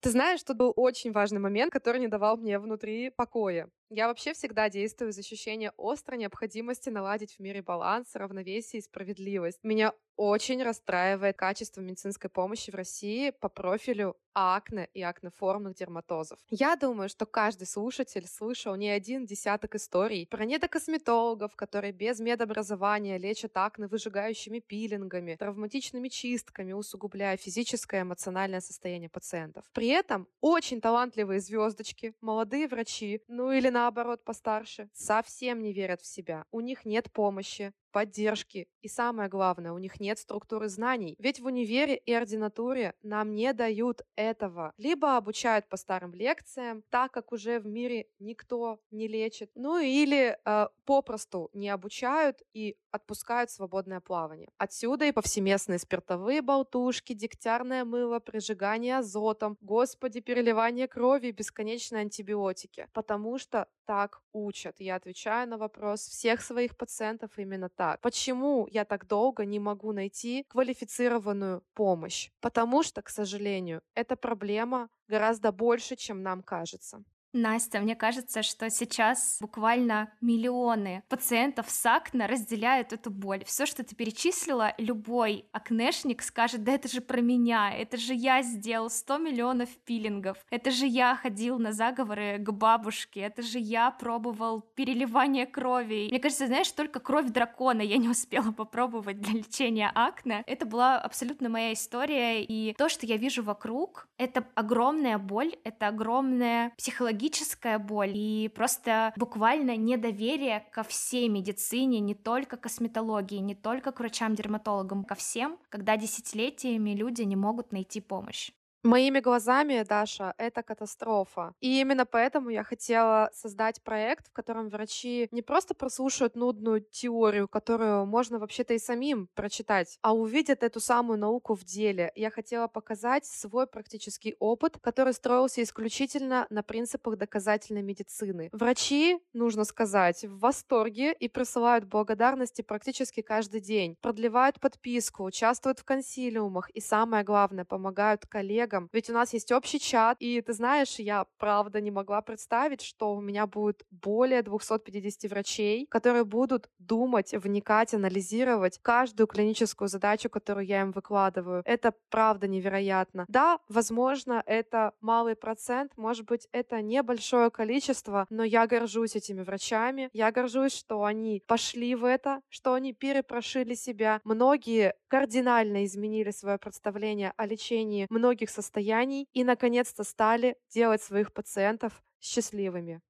Ты 0.00 0.10
знаешь, 0.10 0.40
что 0.40 0.54
был 0.54 0.72
очень 0.74 1.12
важный 1.12 1.38
момент, 1.38 1.70
который 1.70 2.00
не 2.00 2.08
давал 2.08 2.38
мне 2.38 2.58
внутри 2.58 3.10
покоя. 3.10 3.68
Я 3.88 4.08
вообще 4.08 4.32
всегда 4.32 4.68
действую 4.68 5.10
из 5.10 5.18
ощущения 5.18 5.72
острой 5.78 6.18
необходимости 6.18 6.88
наладить 6.88 7.36
в 7.36 7.38
мире 7.40 7.62
баланс, 7.62 8.14
равновесие 8.14 8.80
и 8.80 8.84
справедливость. 8.84 9.60
Меня 9.62 9.92
очень 10.16 10.62
расстраивает 10.62 11.36
качество 11.36 11.80
медицинской 11.80 12.30
помощи 12.30 12.70
в 12.70 12.74
России 12.74 13.30
по 13.30 13.48
профилю 13.48 14.16
акне 14.34 14.88
и 14.92 15.02
акнеформных 15.02 15.74
дерматозов. 15.74 16.38
Я 16.50 16.76
думаю, 16.76 17.08
что 17.08 17.24
каждый 17.24 17.66
слушатель 17.66 18.26
слышал 18.26 18.74
не 18.76 18.90
один 18.90 19.24
десяток 19.24 19.74
историй 19.74 20.26
про 20.26 20.44
недокосметологов, 20.44 21.56
которые 21.56 21.92
без 21.92 22.20
медобразования 22.20 23.18
лечат 23.18 23.56
акне 23.56 23.86
выжигающими 23.86 24.58
пилингами, 24.60 25.36
травматичными 25.36 26.08
чистками, 26.08 26.72
усугубляя 26.72 27.36
физическое 27.36 28.00
и 28.00 28.02
эмоциональное 28.02 28.60
состояние 28.60 29.08
пациентов. 29.08 29.64
При 29.72 29.88
этом 29.88 30.28
очень 30.42 30.80
талантливые 30.82 31.40
звездочки, 31.40 32.14
молодые 32.20 32.68
врачи, 32.68 33.22
ну 33.28 33.52
или 33.52 33.68
наоборот 33.76 34.24
постарше, 34.24 34.88
совсем 34.94 35.60
не 35.60 35.74
верят 35.74 36.00
в 36.00 36.06
себя. 36.06 36.46
У 36.50 36.60
них 36.60 36.86
нет 36.86 37.12
помощи, 37.12 37.74
поддержки 37.92 38.68
и 38.86 38.88
самое 38.88 39.28
главное, 39.28 39.72
у 39.72 39.78
них 39.78 39.98
нет 39.98 40.18
структуры 40.18 40.68
знаний. 40.68 41.16
Ведь 41.18 41.40
в 41.40 41.46
универе 41.46 41.96
и 41.96 42.12
ординатуре 42.12 42.94
нам 43.02 43.34
не 43.34 43.52
дают 43.52 44.02
этого. 44.14 44.72
Либо 44.78 45.16
обучают 45.16 45.68
по 45.68 45.76
старым 45.76 46.14
лекциям, 46.14 46.84
так 46.88 47.10
как 47.10 47.32
уже 47.32 47.58
в 47.58 47.66
мире 47.66 48.06
никто 48.20 48.78
не 48.92 49.08
лечит, 49.08 49.50
ну 49.56 49.80
или 49.80 50.38
э, 50.44 50.68
попросту 50.84 51.50
не 51.52 51.68
обучают 51.68 52.42
и 52.52 52.76
отпускают 52.92 53.50
свободное 53.50 54.00
плавание. 54.00 54.48
Отсюда 54.56 55.06
и 55.06 55.12
повсеместные 55.12 55.80
спиртовые 55.80 56.40
болтушки, 56.40 57.12
дегтярное 57.12 57.84
мыло, 57.84 58.20
прижигание 58.20 58.98
азотом, 58.98 59.58
господи, 59.60 60.20
переливание 60.20 60.86
крови 60.86 61.28
и 61.28 61.32
бесконечные 61.32 62.02
антибиотики. 62.02 62.88
Потому 62.92 63.38
что 63.38 63.66
так 63.84 64.22
учат. 64.32 64.76
Я 64.80 64.96
отвечаю 64.96 65.48
на 65.48 65.58
вопрос 65.58 66.00
всех 66.00 66.42
своих 66.42 66.76
пациентов 66.76 67.38
именно 67.38 67.68
так. 67.86 68.00
Почему 68.00 68.66
я 68.70 68.84
так 68.84 69.06
долго 69.06 69.44
не 69.44 69.60
могу 69.60 69.92
найти 69.92 70.44
квалифицированную 70.48 71.62
помощь? 71.74 72.30
Потому 72.40 72.82
что, 72.82 73.02
к 73.02 73.08
сожалению, 73.08 73.80
эта 73.94 74.16
проблема 74.16 74.88
гораздо 75.08 75.52
больше, 75.52 75.96
чем 75.96 76.22
нам 76.22 76.42
кажется. 76.42 77.04
Настя, 77.36 77.80
мне 77.80 77.94
кажется, 77.94 78.42
что 78.42 78.70
сейчас 78.70 79.38
буквально 79.40 80.10
миллионы 80.20 81.02
пациентов 81.08 81.70
с 81.70 81.86
акне 81.86 82.26
разделяют 82.26 82.92
эту 82.92 83.10
боль. 83.10 83.44
Все, 83.44 83.66
что 83.66 83.84
ты 83.84 83.94
перечислила, 83.94 84.74
любой 84.78 85.46
акнешник 85.52 86.22
скажет, 86.22 86.64
да 86.64 86.72
это 86.72 86.88
же 86.88 87.00
про 87.00 87.20
меня, 87.20 87.72
это 87.72 87.96
же 87.96 88.14
я 88.14 88.42
сделал 88.42 88.90
100 88.90 89.18
миллионов 89.18 89.68
пилингов, 89.84 90.38
это 90.50 90.70
же 90.70 90.86
я 90.86 91.14
ходил 91.14 91.58
на 91.58 91.72
заговоры 91.72 92.38
к 92.38 92.50
бабушке, 92.50 93.20
это 93.20 93.42
же 93.42 93.58
я 93.58 93.90
пробовал 93.90 94.62
переливание 94.74 95.46
крови. 95.46 96.08
Мне 96.10 96.20
кажется, 96.20 96.46
знаешь, 96.46 96.70
только 96.72 97.00
кровь 97.00 97.26
дракона 97.26 97.82
я 97.82 97.98
не 97.98 98.08
успела 98.08 98.52
попробовать 98.52 99.20
для 99.20 99.40
лечения 99.40 99.90
акне. 99.94 100.42
Это 100.46 100.64
была 100.64 100.98
абсолютно 100.98 101.48
моя 101.48 101.72
история, 101.72 102.42
и 102.42 102.74
то, 102.74 102.88
что 102.88 103.06
я 103.06 103.16
вижу 103.16 103.42
вокруг, 103.42 104.08
это 104.16 104.46
огромная 104.54 105.18
боль, 105.18 105.54
это 105.64 105.88
огромная 105.88 106.72
психологическая 106.76 107.25
психологическая 107.30 107.78
боль 107.78 108.12
и 108.14 108.48
просто 108.48 109.12
буквально 109.16 109.76
недоверие 109.76 110.64
ко 110.72 110.82
всей 110.82 111.28
медицине, 111.28 112.00
не 112.00 112.14
только 112.14 112.56
косметологии, 112.56 113.38
не 113.38 113.54
только 113.54 113.92
к 113.92 114.00
врачам-дерматологам, 114.00 115.04
ко 115.04 115.14
всем, 115.14 115.58
когда 115.68 115.96
десятилетиями 115.96 116.90
люди 116.90 117.22
не 117.22 117.36
могут 117.36 117.72
найти 117.72 118.00
помощь. 118.00 118.50
Моими 118.82 119.18
глазами, 119.20 119.82
Даша, 119.82 120.34
это 120.38 120.62
катастрофа. 120.62 121.54
И 121.60 121.80
именно 121.80 122.06
поэтому 122.06 122.50
я 122.50 122.62
хотела 122.62 123.30
создать 123.32 123.82
проект, 123.82 124.28
в 124.28 124.32
котором 124.32 124.68
врачи 124.68 125.28
не 125.32 125.42
просто 125.42 125.74
прослушают 125.74 126.36
нудную 126.36 126.80
теорию, 126.82 127.48
которую 127.48 128.06
можно 128.06 128.38
вообще-то 128.38 128.74
и 128.74 128.78
самим 128.78 129.28
прочитать, 129.34 129.98
а 130.02 130.14
увидят 130.14 130.62
эту 130.62 130.78
самую 130.78 131.18
науку 131.18 131.54
в 131.54 131.64
деле. 131.64 132.12
Я 132.14 132.30
хотела 132.30 132.68
показать 132.68 133.24
свой 133.24 133.66
практический 133.66 134.36
опыт, 134.38 134.78
который 134.80 135.14
строился 135.14 135.62
исключительно 135.62 136.46
на 136.50 136.62
принципах 136.62 137.16
доказательной 137.16 137.82
медицины. 137.82 138.50
Врачи, 138.52 139.18
нужно 139.32 139.64
сказать, 139.64 140.24
в 140.24 140.38
восторге 140.38 141.12
и 141.12 141.28
присылают 141.28 141.86
благодарности 141.86 142.62
практически 142.62 143.20
каждый 143.22 143.60
день, 143.60 143.96
продлевают 144.00 144.60
подписку, 144.60 145.24
участвуют 145.24 145.80
в 145.80 145.84
консилиумах 145.84 146.70
и, 146.70 146.80
самое 146.80 147.24
главное, 147.24 147.64
помогают 147.64 148.26
коллегам 148.26 148.65
коллегам. 148.66 148.88
Ведь 148.92 149.10
у 149.10 149.12
нас 149.12 149.32
есть 149.32 149.52
общий 149.52 149.78
чат, 149.80 150.16
и 150.20 150.40
ты 150.40 150.52
знаешь, 150.52 150.98
я 150.98 151.26
правда 151.38 151.80
не 151.80 151.90
могла 151.90 152.20
представить, 152.20 152.82
что 152.82 153.14
у 153.14 153.20
меня 153.20 153.46
будет 153.46 153.84
более 153.90 154.42
250 154.42 155.30
врачей, 155.30 155.86
которые 155.86 156.24
будут 156.24 156.68
думать, 156.78 157.32
вникать, 157.32 157.94
анализировать 157.94 158.78
каждую 158.82 159.26
клиническую 159.26 159.88
задачу, 159.88 160.28
которую 160.28 160.66
я 160.66 160.80
им 160.80 160.92
выкладываю. 160.92 161.62
Это 161.64 161.92
правда 162.10 162.48
невероятно. 162.48 163.24
Да, 163.28 163.58
возможно, 163.68 164.42
это 164.46 164.92
малый 165.00 165.36
процент, 165.36 165.92
может 165.96 166.26
быть, 166.26 166.48
это 166.52 166.82
небольшое 166.82 167.50
количество, 167.50 168.26
но 168.30 168.44
я 168.44 168.66
горжусь 168.66 169.16
этими 169.16 169.42
врачами, 169.42 170.08
я 170.12 170.30
горжусь, 170.32 170.74
что 170.76 171.04
они 171.04 171.42
пошли 171.46 171.94
в 171.94 172.04
это, 172.04 172.40
что 172.48 172.74
они 172.74 172.92
перепрошили 172.92 173.74
себя. 173.74 174.20
Многие 174.24 174.94
кардинально 175.08 175.84
изменили 175.84 176.30
свое 176.30 176.58
представление 176.58 177.32
о 177.36 177.46
лечении 177.46 178.06
многих 178.10 178.50
состояний 178.56 179.28
и, 179.34 179.44
наконец-то, 179.44 180.04
стали 180.04 180.56
делать 180.70 181.02
своих 181.02 181.32
пациентов 181.32 182.02
счастливыми. 182.20 183.02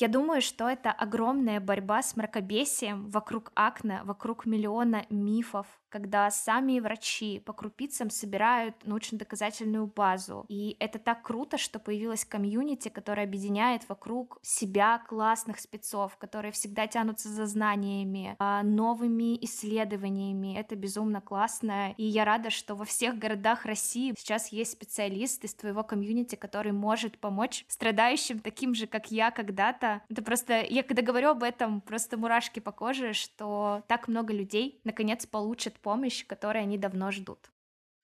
Я 0.00 0.08
думаю, 0.08 0.40
что 0.40 0.66
это 0.66 0.90
огромная 0.90 1.60
борьба 1.60 2.02
с 2.02 2.16
мракобесием 2.16 3.06
вокруг 3.10 3.52
акне, 3.54 4.00
вокруг 4.04 4.46
миллиона 4.46 5.04
мифов, 5.10 5.66
когда 5.90 6.30
сами 6.30 6.80
врачи 6.80 7.40
по 7.40 7.52
крупицам 7.52 8.08
собирают 8.08 8.86
научно-доказательную 8.86 9.86
базу. 9.86 10.46
И 10.48 10.76
это 10.80 10.98
так 10.98 11.22
круто, 11.22 11.58
что 11.58 11.78
появилась 11.78 12.24
комьюнити, 12.24 12.88
которая 12.88 13.26
объединяет 13.26 13.86
вокруг 13.88 14.38
себя 14.40 15.02
классных 15.06 15.58
спецов, 15.60 16.16
которые 16.16 16.52
всегда 16.52 16.86
тянутся 16.86 17.28
за 17.28 17.44
знаниями, 17.44 18.36
а, 18.38 18.62
новыми 18.62 19.36
исследованиями. 19.44 20.56
Это 20.56 20.76
безумно 20.76 21.20
классно. 21.20 21.92
И 21.98 22.04
я 22.04 22.24
рада, 22.24 22.48
что 22.48 22.74
во 22.74 22.86
всех 22.86 23.18
городах 23.18 23.66
России 23.66 24.14
сейчас 24.16 24.48
есть 24.48 24.72
специалист 24.72 25.44
из 25.44 25.54
твоего 25.54 25.82
комьюнити, 25.82 26.36
который 26.36 26.72
может 26.72 27.18
помочь 27.18 27.66
страдающим 27.68 28.38
таким 28.38 28.74
же, 28.74 28.86
как 28.86 29.10
я 29.10 29.30
когда-то. 29.30 29.89
Это 30.08 30.22
просто, 30.22 30.62
я 30.62 30.82
когда 30.82 31.02
говорю 31.02 31.30
об 31.30 31.42
этом, 31.42 31.80
просто 31.80 32.16
мурашки 32.16 32.60
по 32.60 32.72
коже, 32.72 33.12
что 33.12 33.82
так 33.88 34.08
много 34.08 34.32
людей 34.32 34.80
наконец 34.84 35.26
получат 35.26 35.74
помощь, 35.80 36.24
которой 36.26 36.62
они 36.62 36.78
давно 36.78 37.10
ждут. 37.10 37.50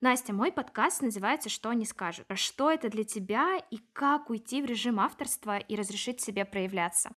Настя, 0.02 0.34
мой 0.34 0.52
подкаст 0.52 1.00
называется 1.00 1.48
«Что 1.48 1.70
они 1.70 1.86
скажут?». 1.86 2.26
Что 2.34 2.70
это 2.70 2.90
для 2.90 3.04
тебя 3.04 3.56
и 3.70 3.78
как 3.92 4.28
уйти 4.28 4.60
в 4.60 4.66
режим 4.66 5.00
авторства 5.00 5.56
и 5.56 5.74
разрешить 5.74 6.20
себе 6.20 6.44
проявляться? 6.44 7.10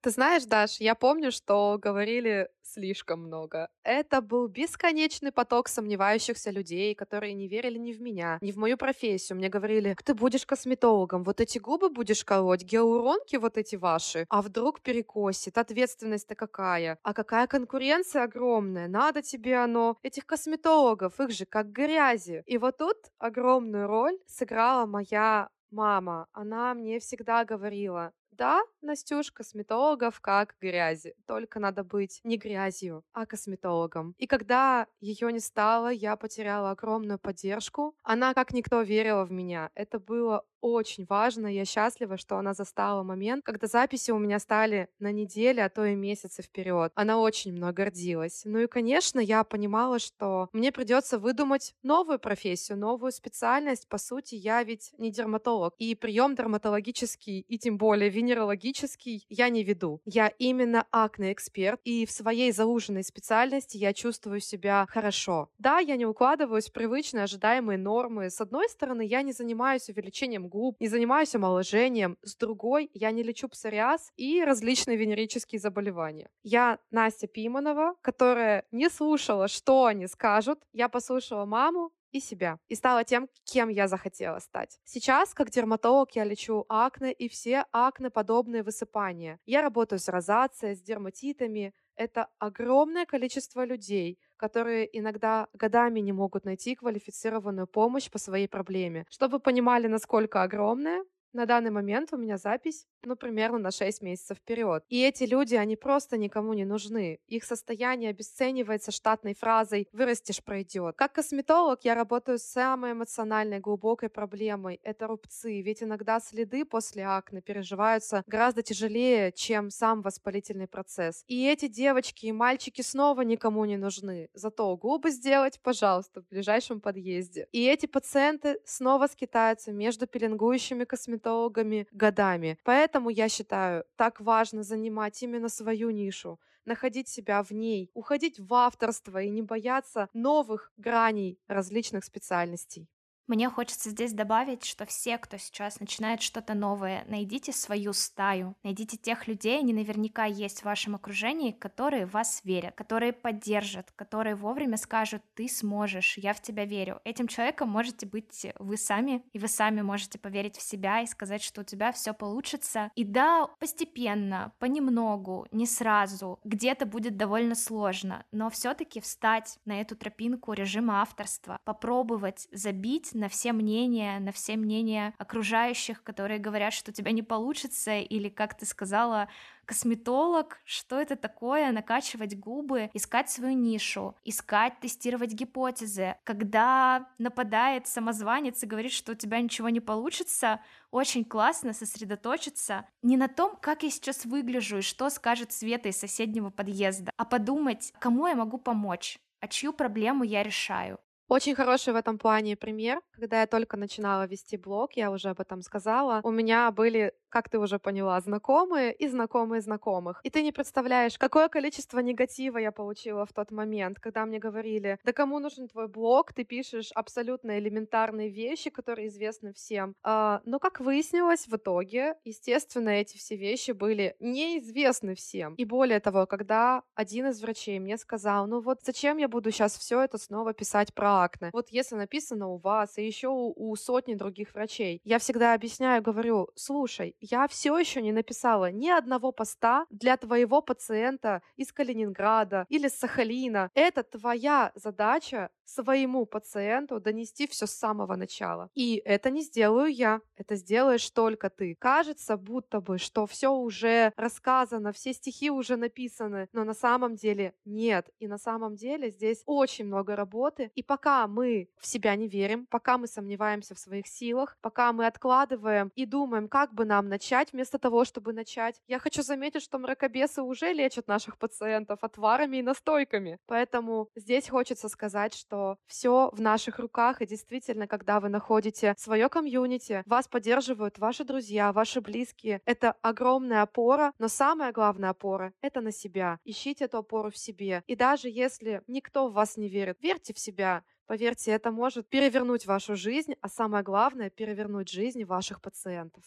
Ты 0.00 0.10
знаешь, 0.10 0.44
Даш, 0.44 0.78
я 0.80 0.94
помню, 0.94 1.32
что 1.32 1.76
говорили 1.82 2.48
слишком 2.62 3.22
много. 3.24 3.68
Это 3.82 4.20
был 4.20 4.46
бесконечный 4.46 5.32
поток 5.32 5.66
сомневающихся 5.68 6.50
людей, 6.50 6.94
которые 6.94 7.34
не 7.34 7.48
верили 7.48 7.78
ни 7.78 7.92
в 7.92 8.00
меня, 8.00 8.38
ни 8.40 8.52
в 8.52 8.56
мою 8.58 8.76
профессию. 8.76 9.36
Мне 9.36 9.48
говорили, 9.48 9.96
ты 10.04 10.14
будешь 10.14 10.46
косметологом, 10.46 11.24
вот 11.24 11.40
эти 11.40 11.58
губы 11.58 11.90
будешь 11.90 12.24
колоть, 12.24 12.62
гиалуронки 12.62 13.36
вот 13.36 13.58
эти 13.58 13.74
ваши, 13.74 14.26
а 14.28 14.40
вдруг 14.42 14.82
перекосит, 14.82 15.58
ответственность-то 15.58 16.36
какая? 16.36 16.98
А 17.02 17.12
какая 17.12 17.48
конкуренция 17.48 18.22
огромная, 18.22 18.86
надо 18.86 19.22
тебе 19.22 19.56
оно. 19.56 19.96
Этих 20.04 20.26
косметологов, 20.26 21.18
их 21.20 21.30
же 21.30 21.44
как 21.44 21.72
грязи. 21.72 22.42
И 22.46 22.56
вот 22.58 22.78
тут 22.78 22.96
огромную 23.18 23.88
роль 23.88 24.18
сыграла 24.26 24.86
моя 24.86 25.48
мама. 25.70 26.26
Она 26.32 26.74
мне 26.74 27.00
всегда 27.00 27.44
говорила, 27.44 28.12
да, 28.38 28.62
Настюш, 28.80 29.32
косметологов 29.32 30.20
как 30.20 30.54
грязи. 30.60 31.14
Только 31.26 31.58
надо 31.58 31.82
быть 31.84 32.20
не 32.24 32.38
грязью, 32.38 33.04
а 33.12 33.26
косметологом. 33.26 34.14
И 34.18 34.26
когда 34.26 34.86
ее 35.00 35.32
не 35.32 35.40
стало, 35.40 35.88
я 35.88 36.16
потеряла 36.16 36.70
огромную 36.70 37.18
поддержку. 37.18 37.94
Она 38.02 38.34
как 38.34 38.52
никто 38.52 38.82
верила 38.82 39.24
в 39.24 39.32
меня. 39.32 39.70
Это 39.74 39.98
было 39.98 40.44
очень 40.60 41.06
важно. 41.08 41.46
Я 41.46 41.64
счастлива, 41.64 42.16
что 42.16 42.36
она 42.36 42.54
застала 42.54 43.02
момент, 43.02 43.44
когда 43.44 43.66
записи 43.66 44.10
у 44.10 44.18
меня 44.18 44.38
стали 44.38 44.88
на 44.98 45.12
неделю, 45.12 45.64
а 45.64 45.68
то 45.68 45.84
и 45.84 45.94
месяцы 45.94 46.42
вперед. 46.42 46.92
Она 46.94 47.18
очень 47.18 47.52
много 47.52 47.84
гордилась. 47.84 48.42
Ну 48.44 48.58
и, 48.58 48.66
конечно, 48.66 49.20
я 49.20 49.44
понимала, 49.44 49.98
что 49.98 50.48
мне 50.52 50.72
придется 50.72 51.18
выдумать 51.18 51.74
новую 51.82 52.18
профессию, 52.18 52.78
новую 52.78 53.12
специальность. 53.12 53.88
По 53.88 53.98
сути, 53.98 54.34
я 54.34 54.62
ведь 54.62 54.92
не 54.98 55.10
дерматолог. 55.10 55.74
И 55.78 55.94
прием 55.94 56.34
дерматологический, 56.34 57.40
и 57.40 57.58
тем 57.58 57.78
более 57.78 58.10
венерологический 58.28 59.24
я 59.28 59.48
не 59.48 59.64
веду. 59.64 60.00
Я 60.04 60.28
именно 60.38 60.86
акне-эксперт, 60.92 61.80
и 61.84 62.04
в 62.04 62.10
своей 62.10 62.52
зауженной 62.52 63.02
специальности 63.02 63.76
я 63.78 63.92
чувствую 63.92 64.40
себя 64.40 64.86
хорошо. 64.90 65.48
Да, 65.58 65.78
я 65.78 65.96
не 65.96 66.06
укладываюсь 66.06 66.68
в 66.68 66.72
привычные 66.72 67.24
ожидаемые 67.24 67.78
нормы. 67.78 68.30
С 68.30 68.40
одной 68.40 68.68
стороны, 68.68 69.02
я 69.02 69.22
не 69.22 69.32
занимаюсь 69.32 69.88
увеличением 69.88 70.48
губ, 70.48 70.76
не 70.80 70.88
занимаюсь 70.88 71.34
омоложением. 71.34 72.18
С 72.22 72.36
другой, 72.36 72.90
я 72.92 73.10
не 73.10 73.22
лечу 73.22 73.48
псориаз 73.48 74.12
и 74.16 74.44
различные 74.44 74.96
венерические 74.96 75.58
заболевания. 75.58 76.28
Я 76.42 76.78
Настя 76.90 77.26
Пиманова, 77.26 77.94
которая 78.02 78.64
не 78.70 78.90
слушала, 78.90 79.48
что 79.48 79.86
они 79.86 80.06
скажут. 80.06 80.58
Я 80.72 80.88
послушала 80.88 81.46
маму, 81.46 81.92
и 82.12 82.20
себя. 82.20 82.58
И 82.68 82.74
стала 82.74 83.04
тем, 83.04 83.28
кем 83.44 83.68
я 83.68 83.88
захотела 83.88 84.38
стать. 84.38 84.78
Сейчас, 84.84 85.34
как 85.34 85.50
дерматолог, 85.50 86.12
я 86.16 86.24
лечу 86.24 86.64
акне 86.68 87.12
и 87.12 87.28
все 87.28 87.64
акне-подобные 87.72 88.62
высыпания. 88.62 89.38
Я 89.46 89.62
работаю 89.62 89.98
с 89.98 90.08
розацией, 90.08 90.74
с 90.74 90.82
дерматитами. 90.82 91.74
Это 91.96 92.28
огромное 92.38 93.06
количество 93.06 93.64
людей, 93.64 94.18
которые 94.36 94.88
иногда 94.98 95.48
годами 95.52 96.00
не 96.00 96.12
могут 96.12 96.44
найти 96.44 96.76
квалифицированную 96.76 97.66
помощь 97.66 98.10
по 98.10 98.18
своей 98.18 98.48
проблеме. 98.48 99.04
Чтобы 99.10 99.40
понимали, 99.40 99.88
насколько 99.88 100.42
огромная, 100.42 101.04
на 101.38 101.46
данный 101.46 101.70
момент 101.70 102.12
у 102.12 102.16
меня 102.16 102.36
запись, 102.36 102.86
ну, 103.04 103.14
примерно 103.14 103.58
на 103.58 103.70
6 103.70 104.02
месяцев 104.02 104.38
вперед. 104.38 104.82
И 104.88 105.00
эти 105.00 105.22
люди, 105.22 105.54
они 105.54 105.76
просто 105.76 106.18
никому 106.18 106.52
не 106.52 106.64
нужны. 106.64 107.20
Их 107.28 107.44
состояние 107.44 108.10
обесценивается 108.10 108.90
штатной 108.90 109.34
фразой 109.34 109.86
«вырастешь, 109.92 110.42
пройдет». 110.42 110.96
Как 110.96 111.12
косметолог 111.12 111.84
я 111.84 111.94
работаю 111.94 112.38
с 112.38 112.42
самой 112.42 112.92
эмоциональной, 112.92 113.60
глубокой 113.60 114.08
проблемой. 114.08 114.80
Это 114.82 115.06
рубцы, 115.06 115.62
ведь 115.62 115.80
иногда 115.80 116.18
следы 116.18 116.64
после 116.64 117.04
акне 117.04 117.40
переживаются 117.40 118.24
гораздо 118.26 118.62
тяжелее, 118.62 119.30
чем 119.30 119.70
сам 119.70 120.02
воспалительный 120.02 120.66
процесс. 120.66 121.22
И 121.28 121.46
эти 121.46 121.68
девочки 121.68 122.26
и 122.26 122.32
мальчики 122.32 122.82
снова 122.82 123.20
никому 123.20 123.64
не 123.64 123.76
нужны. 123.76 124.28
Зато 124.34 124.76
губы 124.76 125.10
сделать, 125.12 125.60
пожалуйста, 125.62 126.20
в 126.20 126.28
ближайшем 126.28 126.80
подъезде. 126.80 127.46
И 127.52 127.64
эти 127.64 127.86
пациенты 127.86 128.58
снова 128.64 129.06
скитаются 129.06 129.70
между 129.70 130.08
пеленгующими 130.08 130.82
косметологами 130.82 131.27
косметологами 131.28 131.86
годами. 131.92 132.58
Поэтому 132.64 133.10
я 133.10 133.28
считаю, 133.28 133.84
так 133.96 134.20
важно 134.20 134.62
занимать 134.62 135.22
именно 135.22 135.48
свою 135.48 135.90
нишу, 135.90 136.40
находить 136.64 137.08
себя 137.08 137.42
в 137.42 137.50
ней, 137.52 137.90
уходить 137.94 138.38
в 138.40 138.52
авторство 138.54 139.22
и 139.22 139.30
не 139.30 139.42
бояться 139.42 140.08
новых 140.14 140.72
граней 140.76 141.38
различных 141.48 142.04
специальностей. 142.04 142.88
Мне 143.28 143.50
хочется 143.50 143.90
здесь 143.90 144.14
добавить, 144.14 144.64
что 144.64 144.86
все, 144.86 145.18
кто 145.18 145.36
сейчас 145.36 145.80
начинает 145.80 146.22
что-то 146.22 146.54
новое, 146.54 147.04
найдите 147.08 147.52
свою 147.52 147.92
стаю, 147.92 148.56
найдите 148.62 148.96
тех 148.96 149.28
людей, 149.28 149.58
они 149.58 149.74
наверняка 149.74 150.24
есть 150.24 150.62
в 150.62 150.64
вашем 150.64 150.94
окружении, 150.94 151.52
которые 151.52 152.06
вас 152.06 152.40
верят, 152.44 152.74
которые 152.74 153.12
поддержат, 153.12 153.92
которые 153.96 154.34
вовремя 154.34 154.78
скажут, 154.78 155.22
ты 155.34 155.46
сможешь, 155.46 156.16
я 156.16 156.32
в 156.32 156.40
тебя 156.40 156.64
верю. 156.64 157.02
Этим 157.04 157.28
человеком 157.28 157.68
можете 157.68 158.06
быть 158.06 158.46
вы 158.58 158.78
сами, 158.78 159.22
и 159.34 159.38
вы 159.38 159.48
сами 159.48 159.82
можете 159.82 160.18
поверить 160.18 160.56
в 160.56 160.62
себя 160.62 161.02
и 161.02 161.06
сказать, 161.06 161.42
что 161.42 161.60
у 161.60 161.64
тебя 161.64 161.92
все 161.92 162.14
получится. 162.14 162.90
И 162.94 163.04
да, 163.04 163.46
постепенно, 163.58 164.52
понемногу, 164.58 165.46
не 165.52 165.66
сразу, 165.66 166.40
где-то 166.44 166.86
будет 166.86 167.18
довольно 167.18 167.54
сложно, 167.54 168.24
но 168.32 168.48
все-таки 168.48 169.00
встать 169.00 169.58
на 169.66 169.82
эту 169.82 169.96
тропинку 169.96 170.54
режима 170.54 171.02
авторства, 171.02 171.58
попробовать 171.64 172.48
забить 172.52 173.12
на 173.18 173.28
все 173.28 173.52
мнения, 173.52 174.18
на 174.20 174.32
все 174.32 174.56
мнения 174.56 175.14
окружающих, 175.18 176.02
которые 176.02 176.38
говорят, 176.38 176.72
что 176.72 176.90
у 176.90 176.94
тебя 176.94 177.12
не 177.12 177.22
получится, 177.22 177.98
или, 177.98 178.28
как 178.28 178.56
ты 178.56 178.64
сказала, 178.64 179.28
косметолог, 179.68 180.60
что 180.64 180.98
это 180.98 181.14
такое, 181.14 181.70
накачивать 181.72 182.38
губы, 182.38 182.90
искать 182.94 183.28
свою 183.28 183.54
нишу, 183.54 184.16
искать, 184.24 184.80
тестировать 184.80 185.32
гипотезы. 185.32 186.16
Когда 186.24 187.06
нападает 187.18 187.86
самозванец 187.86 188.62
и 188.62 188.66
говорит, 188.66 188.92
что 188.92 189.12
у 189.12 189.14
тебя 189.14 189.40
ничего 189.40 189.68
не 189.68 189.80
получится, 189.80 190.60
очень 190.90 191.24
классно 191.24 191.74
сосредоточиться 191.74 192.86
не 193.02 193.18
на 193.18 193.28
том, 193.28 193.56
как 193.60 193.82
я 193.82 193.90
сейчас 193.90 194.24
выгляжу 194.24 194.78
и 194.78 194.82
что 194.82 195.10
скажет 195.10 195.52
Света 195.52 195.90
из 195.90 195.98
соседнего 195.98 196.48
подъезда, 196.48 197.12
а 197.18 197.26
подумать, 197.26 197.92
кому 197.98 198.26
я 198.26 198.34
могу 198.34 198.56
помочь, 198.56 199.18
а 199.40 199.48
чью 199.48 199.74
проблему 199.74 200.24
я 200.24 200.42
решаю. 200.42 200.98
Очень 201.28 201.54
хороший 201.54 201.92
в 201.92 201.96
этом 201.96 202.18
плане 202.18 202.56
пример. 202.56 203.00
Когда 203.10 203.40
я 203.42 203.46
только 203.46 203.76
начинала 203.76 204.26
вести 204.26 204.56
блог, 204.56 204.92
я 204.94 205.10
уже 205.10 205.28
об 205.28 205.40
этом 205.40 205.60
сказала, 205.60 206.20
у 206.22 206.30
меня 206.30 206.70
были 206.70 207.12
как 207.28 207.48
ты 207.48 207.58
уже 207.58 207.78
поняла, 207.78 208.20
знакомые 208.20 208.92
и 208.92 209.08
знакомые 209.08 209.60
знакомых. 209.60 210.20
И 210.24 210.30
ты 210.30 210.42
не 210.42 210.52
представляешь, 210.52 211.18
какое 211.18 211.48
количество 211.48 212.00
негатива 212.00 212.58
я 212.58 212.72
получила 212.72 213.26
в 213.26 213.32
тот 213.32 213.50
момент, 213.50 214.00
когда 214.00 214.26
мне 214.26 214.38
говорили, 214.38 214.98
да 215.04 215.12
кому 215.12 215.38
нужен 215.38 215.68
твой 215.68 215.88
блог, 215.88 216.32
ты 216.32 216.44
пишешь 216.44 216.90
абсолютно 216.94 217.58
элементарные 217.58 218.30
вещи, 218.30 218.70
которые 218.70 219.08
известны 219.08 219.52
всем. 219.52 219.94
А, 220.02 220.40
но 220.44 220.58
как 220.58 220.80
выяснилось 220.80 221.46
в 221.46 221.56
итоге, 221.56 222.14
естественно, 222.24 222.90
эти 222.90 223.16
все 223.16 223.36
вещи 223.36 223.72
были 223.72 224.16
неизвестны 224.20 225.14
всем. 225.14 225.54
И 225.54 225.64
более 225.64 226.00
того, 226.00 226.26
когда 226.26 226.82
один 226.94 227.26
из 227.26 227.40
врачей 227.42 227.78
мне 227.78 227.96
сказал, 227.98 228.46
ну 228.46 228.60
вот 228.60 228.78
зачем 228.82 229.18
я 229.18 229.28
буду 229.28 229.50
сейчас 229.50 229.76
все 229.76 230.02
это 230.02 230.18
снова 230.18 230.54
писать 230.54 230.94
про 230.94 231.22
акне? 231.22 231.50
Вот 231.52 231.68
если 231.70 231.96
написано 231.96 232.48
у 232.48 232.58
вас 232.58 232.98
и 232.98 233.06
еще 233.06 233.28
у, 233.28 233.52
у 233.56 233.76
сотни 233.76 234.14
других 234.14 234.54
врачей, 234.54 235.00
я 235.04 235.18
всегда 235.18 235.54
объясняю, 235.54 236.02
говорю, 236.02 236.48
слушай, 236.54 237.16
я 237.20 237.46
все 237.48 237.76
еще 237.78 238.02
не 238.02 238.12
написала 238.12 238.70
ни 238.70 238.88
одного 238.88 239.32
поста 239.32 239.86
для 239.90 240.16
твоего 240.16 240.62
пациента 240.62 241.42
из 241.56 241.72
Калининграда 241.72 242.66
или 242.68 242.88
Сахалина. 242.88 243.70
Это 243.74 244.02
твоя 244.02 244.72
задача 244.74 245.50
своему 245.68 246.24
пациенту 246.26 247.00
донести 247.00 247.46
все 247.46 247.66
с 247.66 247.72
самого 247.72 248.16
начала. 248.16 248.70
И 248.74 249.02
это 249.04 249.30
не 249.30 249.42
сделаю 249.42 249.92
я, 249.92 250.20
это 250.36 250.56
сделаешь 250.56 251.10
только 251.10 251.50
ты. 251.50 251.76
Кажется, 251.78 252.36
будто 252.36 252.80
бы, 252.80 252.98
что 252.98 253.26
все 253.26 253.52
уже 253.52 254.12
рассказано, 254.16 254.92
все 254.92 255.12
стихи 255.12 255.50
уже 255.50 255.76
написаны, 255.76 256.48
но 256.52 256.64
на 256.64 256.74
самом 256.74 257.16
деле 257.16 257.54
нет. 257.64 258.08
И 258.18 258.26
на 258.26 258.38
самом 258.38 258.76
деле 258.76 259.10
здесь 259.10 259.42
очень 259.46 259.84
много 259.84 260.16
работы. 260.16 260.70
И 260.74 260.82
пока 260.82 261.26
мы 261.26 261.68
в 261.76 261.86
себя 261.86 262.16
не 262.16 262.28
верим, 262.28 262.66
пока 262.66 262.96
мы 262.96 263.06
сомневаемся 263.06 263.74
в 263.74 263.78
своих 263.78 264.06
силах, 264.06 264.56
пока 264.62 264.92
мы 264.92 265.06
откладываем 265.06 265.92
и 265.94 266.06
думаем, 266.06 266.48
как 266.48 266.72
бы 266.72 266.84
нам 266.84 267.07
начать 267.08 267.52
вместо 267.52 267.78
того, 267.78 268.04
чтобы 268.04 268.32
начать, 268.32 268.80
я 268.86 268.98
хочу 268.98 269.22
заметить, 269.22 269.62
что 269.62 269.78
мракобесы 269.78 270.42
уже 270.42 270.72
лечат 270.72 271.08
наших 271.08 271.38
пациентов 271.38 271.98
отварами 272.02 272.58
и 272.58 272.62
настойками. 272.62 273.38
Поэтому 273.46 274.08
здесь 274.14 274.48
хочется 274.48 274.88
сказать, 274.88 275.34
что 275.34 275.78
все 275.86 276.30
в 276.32 276.40
наших 276.40 276.78
руках, 276.78 277.20
и 277.22 277.26
действительно, 277.26 277.86
когда 277.86 278.20
вы 278.20 278.28
находите 278.28 278.94
свое 278.96 279.28
комьюнити, 279.28 280.02
вас 280.06 280.28
поддерживают 280.28 280.98
ваши 280.98 281.24
друзья, 281.24 281.72
ваши 281.72 282.00
близкие. 282.00 282.60
Это 282.64 282.92
огромная 283.02 283.62
опора, 283.62 284.12
но 284.18 284.28
самая 284.28 284.72
главная 284.72 285.10
опора— 285.10 285.52
это 285.62 285.80
на 285.80 285.92
себя. 285.92 286.38
Ищите 286.44 286.84
эту 286.84 286.98
опору 286.98 287.30
в 287.30 287.36
себе. 287.38 287.82
И 287.86 287.96
даже 287.96 288.28
если 288.28 288.82
никто 288.86 289.28
в 289.28 289.32
вас 289.32 289.56
не 289.56 289.68
верит, 289.68 289.98
верьте 290.00 290.34
в 290.34 290.38
себя. 290.38 290.84
Поверьте, 291.06 291.52
это 291.52 291.70
может 291.70 292.06
перевернуть 292.08 292.66
вашу 292.66 292.94
жизнь, 292.94 293.34
а 293.40 293.48
самое 293.48 293.82
главное— 293.82 294.28
перевернуть 294.38 294.90
жизни 294.90 295.24
ваших 295.24 295.62
пациентов. 295.62 296.22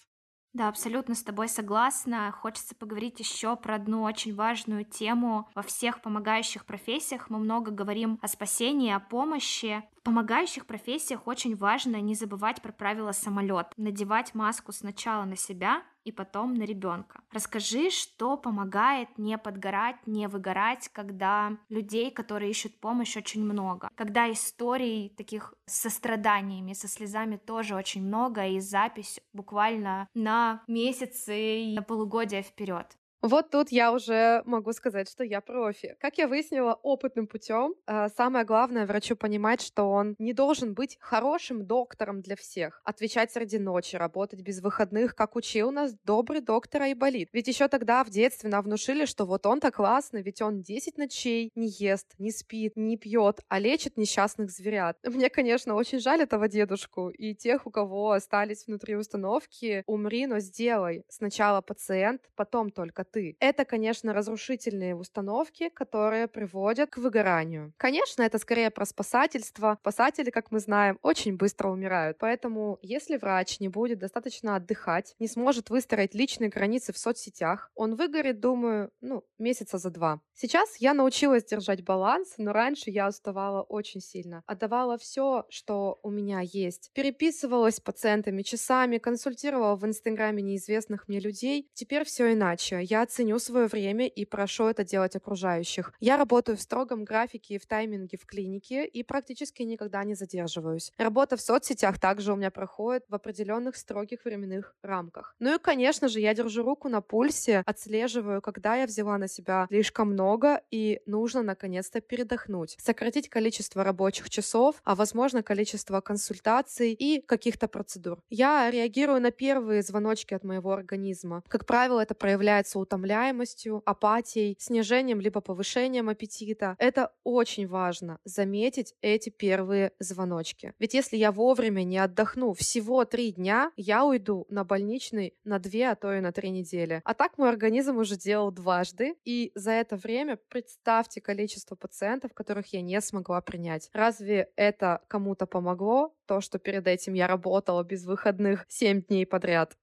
Да, 0.53 0.67
абсолютно 0.67 1.15
с 1.15 1.23
тобой 1.23 1.47
согласна. 1.47 2.29
Хочется 2.31 2.75
поговорить 2.75 3.19
еще 3.19 3.55
про 3.55 3.75
одну 3.75 4.03
очень 4.03 4.35
важную 4.35 4.83
тему. 4.83 5.49
Во 5.55 5.61
всех 5.61 6.01
помогающих 6.01 6.65
профессиях 6.65 7.29
мы 7.29 7.39
много 7.39 7.71
говорим 7.71 8.19
о 8.21 8.27
спасении, 8.27 8.91
о 8.91 8.99
помощи. 8.99 9.81
В 10.01 10.03
помогающих 10.03 10.65
профессиях 10.65 11.27
очень 11.27 11.55
важно 11.55 12.01
не 12.01 12.15
забывать 12.15 12.59
про 12.63 12.71
правила 12.71 13.11
самолет. 13.11 13.67
Надевать 13.77 14.33
маску 14.33 14.71
сначала 14.71 15.25
на 15.25 15.35
себя, 15.35 15.83
и 16.03 16.11
потом 16.11 16.55
на 16.55 16.63
ребенка. 16.63 17.21
Расскажи, 17.31 17.91
что 17.91 18.35
помогает 18.35 19.09
не 19.19 19.37
подгорать, 19.37 19.97
не 20.07 20.27
выгорать, 20.27 20.89
когда 20.89 21.57
людей, 21.69 22.09
которые 22.09 22.49
ищут 22.49 22.79
помощь, 22.79 23.15
очень 23.15 23.43
много. 23.43 23.89
Когда 23.95 24.31
историй 24.31 25.09
таких 25.09 25.53
со 25.67 25.91
страданиями, 25.91 26.73
со 26.73 26.87
слезами 26.87 27.37
тоже 27.37 27.75
очень 27.75 28.03
много, 28.03 28.47
и 28.47 28.59
запись 28.59 29.19
буквально 29.33 30.07
на 30.15 30.63
месяцы 30.67 31.61
и 31.61 31.75
на 31.75 31.83
полугодия 31.83 32.41
вперед. 32.41 32.97
Вот 33.21 33.51
тут 33.51 33.71
я 33.71 33.91
уже 33.91 34.41
могу 34.45 34.73
сказать, 34.73 35.07
что 35.07 35.23
я 35.23 35.41
профи. 35.41 35.95
Как 35.99 36.17
я 36.17 36.27
выяснила 36.27 36.73
опытным 36.81 37.27
путем, 37.27 37.75
э, 37.85 38.07
самое 38.17 38.45
главное 38.45 38.87
врачу 38.87 39.15
понимать, 39.15 39.61
что 39.61 39.91
он 39.91 40.15
не 40.17 40.33
должен 40.33 40.73
быть 40.73 40.97
хорошим 40.99 41.67
доктором 41.67 42.21
для 42.21 42.35
всех, 42.35 42.81
отвечать 42.83 43.31
среди 43.31 43.59
ночи, 43.59 43.95
работать 43.95 44.41
без 44.41 44.59
выходных, 44.59 45.15
как 45.15 45.35
учил 45.35 45.71
нас 45.71 45.93
добрый 46.03 46.41
доктор 46.41 46.81
Айболит. 46.81 47.29
Ведь 47.31 47.47
еще 47.47 47.67
тогда 47.67 48.03
в 48.03 48.09
детстве 48.09 48.49
нам 48.49 48.63
внушили, 48.63 49.05
что 49.05 49.25
вот 49.25 49.45
он-то 49.45 49.69
классный, 49.69 50.23
ведь 50.23 50.41
он 50.41 50.63
10 50.63 50.97
ночей 50.97 51.51
не 51.53 51.67
ест, 51.67 52.15
не 52.17 52.31
спит, 52.31 52.73
не 52.75 52.97
пьет, 52.97 53.41
а 53.49 53.59
лечит 53.59 53.97
несчастных 53.97 54.49
зверят. 54.49 54.97
Мне, 55.05 55.29
конечно, 55.29 55.75
очень 55.75 55.99
жаль 55.99 56.23
этого 56.23 56.47
дедушку 56.47 57.09
и 57.09 57.35
тех, 57.35 57.67
у 57.67 57.69
кого 57.69 58.13
остались 58.13 58.65
внутри 58.65 58.95
установки 58.95 59.83
«умри, 59.85 60.25
но 60.25 60.39
сделай». 60.39 61.03
Сначала 61.07 61.61
пациент, 61.61 62.23
потом 62.35 62.71
только 62.71 63.03
ты. 63.11 63.35
Это, 63.39 63.65
конечно, 63.65 64.13
разрушительные 64.13 64.95
установки, 64.95 65.69
которые 65.69 66.27
приводят 66.27 66.89
к 66.89 66.97
выгоранию. 66.97 67.73
Конечно, 67.77 68.23
это 68.23 68.37
скорее 68.37 68.71
про 68.71 68.85
спасательство. 68.85 69.77
Спасатели, 69.81 70.29
как 70.29 70.51
мы 70.51 70.59
знаем, 70.59 70.97
очень 71.01 71.35
быстро 71.37 71.69
умирают. 71.69 72.17
Поэтому, 72.19 72.79
если 72.81 73.17
врач 73.17 73.59
не 73.59 73.67
будет 73.67 73.99
достаточно 73.99 74.55
отдыхать, 74.55 75.15
не 75.19 75.27
сможет 75.27 75.69
выстроить 75.69 76.15
личные 76.15 76.49
границы 76.49 76.93
в 76.93 76.97
соцсетях, 76.97 77.71
он 77.75 77.95
выгорит, 77.95 78.39
думаю, 78.39 78.91
ну, 79.01 79.23
месяца 79.37 79.77
за 79.77 79.89
два. 79.89 80.21
Сейчас 80.33 80.77
я 80.77 80.93
научилась 80.93 81.45
держать 81.45 81.83
баланс, 81.83 82.35
но 82.37 82.53
раньше 82.53 82.89
я 82.89 83.07
уставала 83.07 83.61
очень 83.61 84.01
сильно. 84.01 84.43
Отдавала 84.45 84.97
все, 84.97 85.45
что 85.49 85.99
у 86.01 86.09
меня 86.09 86.41
есть. 86.41 86.89
Переписывалась 86.93 87.75
с 87.75 87.79
пациентами 87.79 88.41
часами, 88.41 88.97
консультировала 88.97 89.75
в 89.75 89.85
Инстаграме 89.85 90.41
неизвестных 90.41 91.07
мне 91.07 91.19
людей. 91.19 91.69
Теперь 91.73 92.05
все 92.05 92.33
иначе. 92.33 92.81
Я 92.81 93.00
ценю 93.05 93.39
свое 93.39 93.67
время 93.67 94.07
и 94.07 94.25
прошу 94.25 94.65
это 94.65 94.83
делать 94.83 95.15
окружающих. 95.15 95.93
Я 95.99 96.17
работаю 96.17 96.57
в 96.57 96.61
строгом 96.61 97.03
графике 97.03 97.55
и 97.55 97.57
в 97.57 97.65
тайминге 97.65 98.17
в 98.17 98.25
клинике 98.25 98.85
и 98.85 99.03
практически 99.03 99.63
никогда 99.63 100.03
не 100.03 100.15
задерживаюсь. 100.15 100.91
Работа 100.97 101.37
в 101.37 101.41
соцсетях 101.41 101.99
также 101.99 102.33
у 102.33 102.35
меня 102.35 102.51
проходит 102.51 103.05
в 103.09 103.15
определенных 103.15 103.75
строгих 103.75 104.25
временных 104.25 104.75
рамках. 104.81 105.35
Ну 105.39 105.55
и, 105.55 105.59
конечно 105.59 106.07
же, 106.07 106.19
я 106.19 106.33
держу 106.33 106.63
руку 106.63 106.89
на 106.89 107.01
пульсе, 107.01 107.63
отслеживаю, 107.65 108.41
когда 108.41 108.75
я 108.75 108.85
взяла 108.85 109.17
на 109.17 109.27
себя 109.27 109.67
слишком 109.69 110.11
много 110.11 110.61
и 110.71 111.01
нужно 111.05 111.43
наконец-то 111.43 112.01
передохнуть, 112.01 112.75
сократить 112.79 113.29
количество 113.29 113.83
рабочих 113.83 114.29
часов, 114.29 114.81
а 114.83 114.95
возможно 114.95 115.43
количество 115.43 116.01
консультаций 116.01 116.93
и 116.93 117.21
каких-то 117.21 117.67
процедур. 117.67 118.19
Я 118.29 118.69
реагирую 118.71 119.21
на 119.21 119.31
первые 119.31 119.81
звоночки 119.81 120.33
от 120.33 120.43
моего 120.43 120.71
организма. 120.71 121.43
Как 121.47 121.65
правило, 121.65 121.99
это 121.99 122.15
проявляется 122.15 122.79
утомляемостью, 122.91 123.81
апатией, 123.85 124.57
снижением 124.59 125.21
либо 125.21 125.39
повышением 125.39 126.09
аппетита. 126.09 126.75
Это 126.77 127.13
очень 127.23 127.67
важно 127.67 128.19
заметить 128.25 128.95
эти 129.01 129.29
первые 129.29 129.93
звоночки. 129.99 130.73
Ведь 130.77 130.93
если 130.93 131.15
я 131.15 131.31
вовремя 131.31 131.83
не 131.83 131.97
отдохну 131.97 132.53
всего 132.53 133.05
три 133.05 133.31
дня, 133.31 133.71
я 133.77 134.03
уйду 134.05 134.45
на 134.49 134.65
больничный 134.65 135.33
на 135.45 135.59
две, 135.59 135.89
а 135.89 135.95
то 135.95 136.13
и 136.13 136.19
на 136.19 136.33
три 136.33 136.49
недели. 136.49 137.01
А 137.05 137.13
так 137.13 137.37
мой 137.37 137.49
организм 137.49 137.97
уже 137.97 138.17
делал 138.17 138.51
дважды, 138.51 139.15
и 139.23 139.51
за 139.55 139.71
это 139.71 139.95
время 139.95 140.37
представьте 140.49 141.21
количество 141.21 141.75
пациентов, 141.75 142.33
которых 142.33 142.73
я 142.73 142.81
не 142.81 142.99
смогла 142.99 143.41
принять. 143.41 143.89
Разве 143.93 144.49
это 144.55 145.01
кому-то 145.07 145.45
помогло? 145.45 146.13
То, 146.25 146.41
что 146.41 146.59
перед 146.59 146.87
этим 146.87 147.13
я 147.13 147.27
работала 147.27 147.83
без 147.83 148.05
выходных 148.05 148.65
7 148.67 149.03
дней 149.03 149.25
подряд 149.25 149.77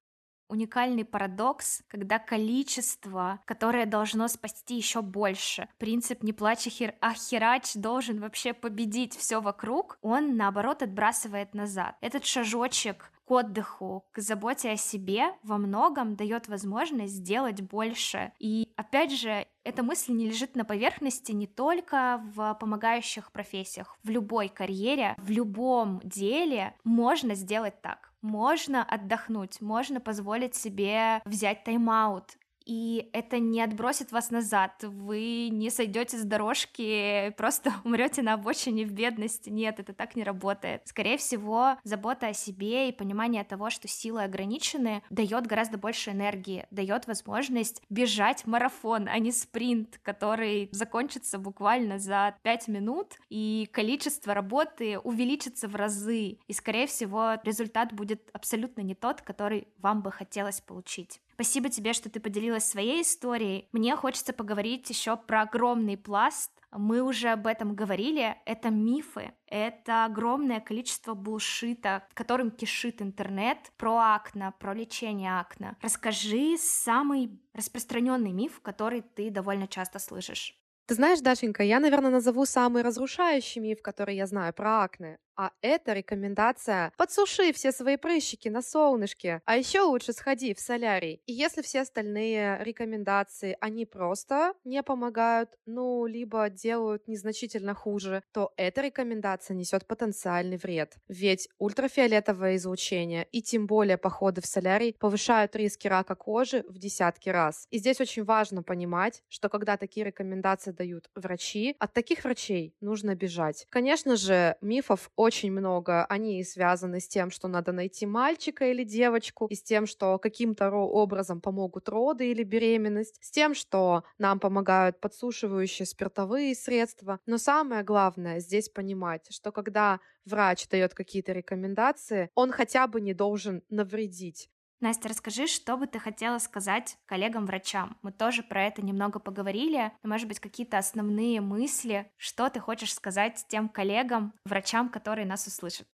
уникальный 0.48 1.04
парадокс, 1.04 1.82
когда 1.88 2.18
количество, 2.18 3.40
которое 3.44 3.86
должно 3.86 4.28
спасти 4.28 4.76
еще 4.76 5.02
больше. 5.02 5.68
Принцип 5.78 6.22
«не 6.22 6.32
плачь, 6.32 6.68
а 7.00 7.14
херач» 7.14 7.74
должен 7.74 8.20
вообще 8.20 8.52
победить 8.52 9.16
все 9.16 9.40
вокруг, 9.40 9.98
он, 10.02 10.36
наоборот, 10.36 10.82
отбрасывает 10.82 11.54
назад. 11.54 11.96
Этот 12.00 12.24
шажочек 12.24 13.12
к 13.28 13.30
отдыху, 13.30 14.06
к 14.12 14.20
заботе 14.20 14.70
о 14.70 14.76
себе 14.76 15.34
во 15.42 15.58
многом 15.58 16.16
дает 16.16 16.48
возможность 16.48 17.12
сделать 17.12 17.60
больше. 17.60 18.32
И 18.38 18.72
опять 18.76 19.12
же, 19.12 19.46
эта 19.68 19.82
мысль 19.82 20.12
не 20.12 20.26
лежит 20.26 20.56
на 20.56 20.64
поверхности 20.64 21.32
не 21.32 21.46
только 21.46 22.22
в 22.34 22.54
помогающих 22.54 23.30
профессиях. 23.32 23.96
В 24.02 24.08
любой 24.08 24.48
карьере, 24.48 25.14
в 25.18 25.30
любом 25.30 26.00
деле 26.02 26.74
можно 26.84 27.34
сделать 27.34 27.80
так 27.82 28.08
можно 28.20 28.82
отдохнуть, 28.82 29.60
можно 29.60 30.00
позволить 30.00 30.56
себе 30.56 31.22
взять 31.24 31.62
тайм-аут, 31.64 32.36
и 32.68 33.08
это 33.14 33.38
не 33.38 33.62
отбросит 33.62 34.12
вас 34.12 34.30
назад, 34.30 34.82
вы 34.82 35.48
не 35.48 35.70
сойдете 35.70 36.18
с 36.18 36.22
дорожки, 36.22 37.30
просто 37.38 37.72
умрете 37.82 38.20
на 38.20 38.34
обочине 38.34 38.84
в 38.84 38.92
бедности. 38.92 39.48
Нет, 39.48 39.80
это 39.80 39.94
так 39.94 40.14
не 40.16 40.22
работает. 40.22 40.82
Скорее 40.84 41.16
всего, 41.16 41.78
забота 41.82 42.28
о 42.28 42.34
себе 42.34 42.90
и 42.90 42.92
понимание 42.92 43.42
того, 43.42 43.70
что 43.70 43.88
силы 43.88 44.22
ограничены, 44.22 45.02
дает 45.08 45.46
гораздо 45.46 45.78
больше 45.78 46.10
энергии, 46.10 46.66
дает 46.70 47.06
возможность 47.06 47.82
бежать 47.88 48.46
марафон, 48.46 49.08
а 49.08 49.18
не 49.18 49.32
спринт, 49.32 49.98
который 50.02 50.68
закончится 50.70 51.38
буквально 51.38 51.98
за 51.98 52.34
5 52.42 52.68
минут, 52.68 53.14
и 53.30 53.66
количество 53.72 54.34
работы 54.34 54.98
увеличится 54.98 55.68
в 55.68 55.74
разы, 55.74 56.38
и, 56.46 56.52
скорее 56.52 56.86
всего, 56.86 57.36
результат 57.44 57.94
будет 57.94 58.28
абсолютно 58.34 58.82
не 58.82 58.94
тот, 58.94 59.22
который 59.22 59.68
вам 59.78 60.02
бы 60.02 60.12
хотелось 60.12 60.60
получить. 60.60 61.22
Спасибо 61.40 61.68
тебе, 61.68 61.92
что 61.92 62.10
ты 62.10 62.18
поделилась 62.18 62.64
своей 62.64 63.02
историей. 63.02 63.68
Мне 63.70 63.94
хочется 63.94 64.32
поговорить 64.32 64.90
еще 64.90 65.16
про 65.16 65.42
огромный 65.42 65.96
пласт 65.96 66.50
мы 66.70 67.02
уже 67.02 67.30
об 67.30 67.46
этом 67.46 67.74
говорили, 67.74 68.36
это 68.44 68.70
мифы, 68.70 69.32
это 69.46 70.04
огромное 70.04 70.60
количество 70.60 71.14
булшита, 71.14 72.06
которым 72.14 72.50
кишит 72.50 73.00
интернет 73.00 73.72
про 73.76 74.14
акне, 74.14 74.52
про 74.58 74.74
лечение 74.74 75.38
акне. 75.38 75.76
Расскажи 75.80 76.56
самый 76.58 77.40
распространенный 77.54 78.32
миф, 78.32 78.60
который 78.60 79.00
ты 79.00 79.30
довольно 79.30 79.66
часто 79.66 79.98
слышишь. 79.98 80.58
Ты 80.88 80.94
знаешь, 80.94 81.20
Дашенька, 81.20 81.62
я, 81.62 81.80
наверное, 81.80 82.10
назову 82.10 82.46
самый 82.46 82.82
разрушающий 82.82 83.60
миф, 83.60 83.82
который 83.82 84.16
я 84.16 84.26
знаю 84.26 84.54
про 84.54 84.84
акне. 84.84 85.18
А 85.36 85.52
это 85.60 85.92
рекомендация 85.92 86.92
«подсуши 86.96 87.52
все 87.52 87.70
свои 87.72 87.96
прыщики 87.96 88.48
на 88.48 88.60
солнышке», 88.60 89.40
а 89.44 89.56
еще 89.56 89.82
лучше 89.82 90.12
сходи 90.12 90.52
в 90.52 90.58
солярий. 90.58 91.20
И 91.26 91.32
если 91.32 91.62
все 91.62 91.82
остальные 91.82 92.58
рекомендации, 92.64 93.56
они 93.60 93.86
просто 93.86 94.54
не 94.64 94.82
помогают, 94.82 95.50
ну, 95.64 96.06
либо 96.06 96.48
делают 96.50 97.06
незначительно 97.06 97.74
хуже, 97.74 98.24
то 98.32 98.52
эта 98.56 98.80
рекомендация 98.80 99.54
несет 99.54 99.86
потенциальный 99.86 100.56
вред. 100.56 100.96
Ведь 101.06 101.48
ультрафиолетовое 101.58 102.56
излучение 102.56 103.28
и 103.30 103.40
тем 103.40 103.68
более 103.68 103.96
походы 103.98 104.40
в 104.40 104.46
солярий 104.46 104.96
повышают 104.98 105.54
риски 105.54 105.86
рака 105.86 106.16
кожи 106.16 106.64
в 106.68 106.78
десятки 106.78 107.28
раз. 107.28 107.68
И 107.70 107.78
здесь 107.78 108.00
очень 108.00 108.24
важно 108.24 108.64
понимать, 108.64 109.22
что 109.28 109.48
когда 109.48 109.76
такие 109.76 110.04
рекомендации 110.06 110.72
дают 110.78 111.10
врачи, 111.14 111.74
от 111.78 111.92
таких 111.92 112.24
врачей 112.24 112.74
нужно 112.80 113.14
бежать. 113.14 113.66
Конечно 113.70 114.16
же, 114.16 114.56
мифов 114.60 115.10
очень 115.16 115.52
много. 115.52 116.04
Они 116.06 116.42
связаны 116.44 117.00
с 117.00 117.08
тем, 117.08 117.30
что 117.30 117.48
надо 117.48 117.72
найти 117.72 118.06
мальчика 118.06 118.66
или 118.70 118.84
девочку, 118.84 119.46
и 119.46 119.54
с 119.54 119.62
тем, 119.62 119.86
что 119.86 120.18
каким-то 120.18 120.70
образом 120.70 121.40
помогут 121.40 121.88
роды 121.88 122.30
или 122.30 122.42
беременность, 122.44 123.18
с 123.20 123.30
тем, 123.30 123.54
что 123.54 124.04
нам 124.18 124.40
помогают 124.40 125.00
подсушивающие 125.00 125.86
спиртовые 125.86 126.54
средства. 126.54 127.20
Но 127.26 127.38
самое 127.38 127.82
главное 127.82 128.40
здесь 128.40 128.68
понимать, 128.68 129.26
что 129.30 129.52
когда 129.52 130.00
врач 130.24 130.68
дает 130.68 130.94
какие-то 130.94 131.32
рекомендации, 131.32 132.30
он 132.34 132.52
хотя 132.52 132.86
бы 132.86 133.00
не 133.00 133.14
должен 133.14 133.62
навредить. 133.68 134.50
Настя, 134.80 135.08
расскажи, 135.08 135.48
что 135.48 135.76
бы 135.76 135.88
ты 135.88 135.98
хотела 135.98 136.38
сказать 136.38 136.98
коллегам-врачам? 137.06 137.98
Мы 138.02 138.12
тоже 138.12 138.44
про 138.44 138.64
это 138.64 138.80
немного 138.80 139.18
поговорили, 139.18 139.92
может 140.04 140.28
быть, 140.28 140.38
какие-то 140.38 140.78
основные 140.78 141.40
мысли, 141.40 142.12
что 142.16 142.48
ты 142.48 142.60
хочешь 142.60 142.94
сказать 142.94 143.44
тем 143.48 143.68
коллегам, 143.68 144.34
врачам, 144.44 144.88
которые 144.88 145.26
нас 145.26 145.46
услышат? 145.48 145.88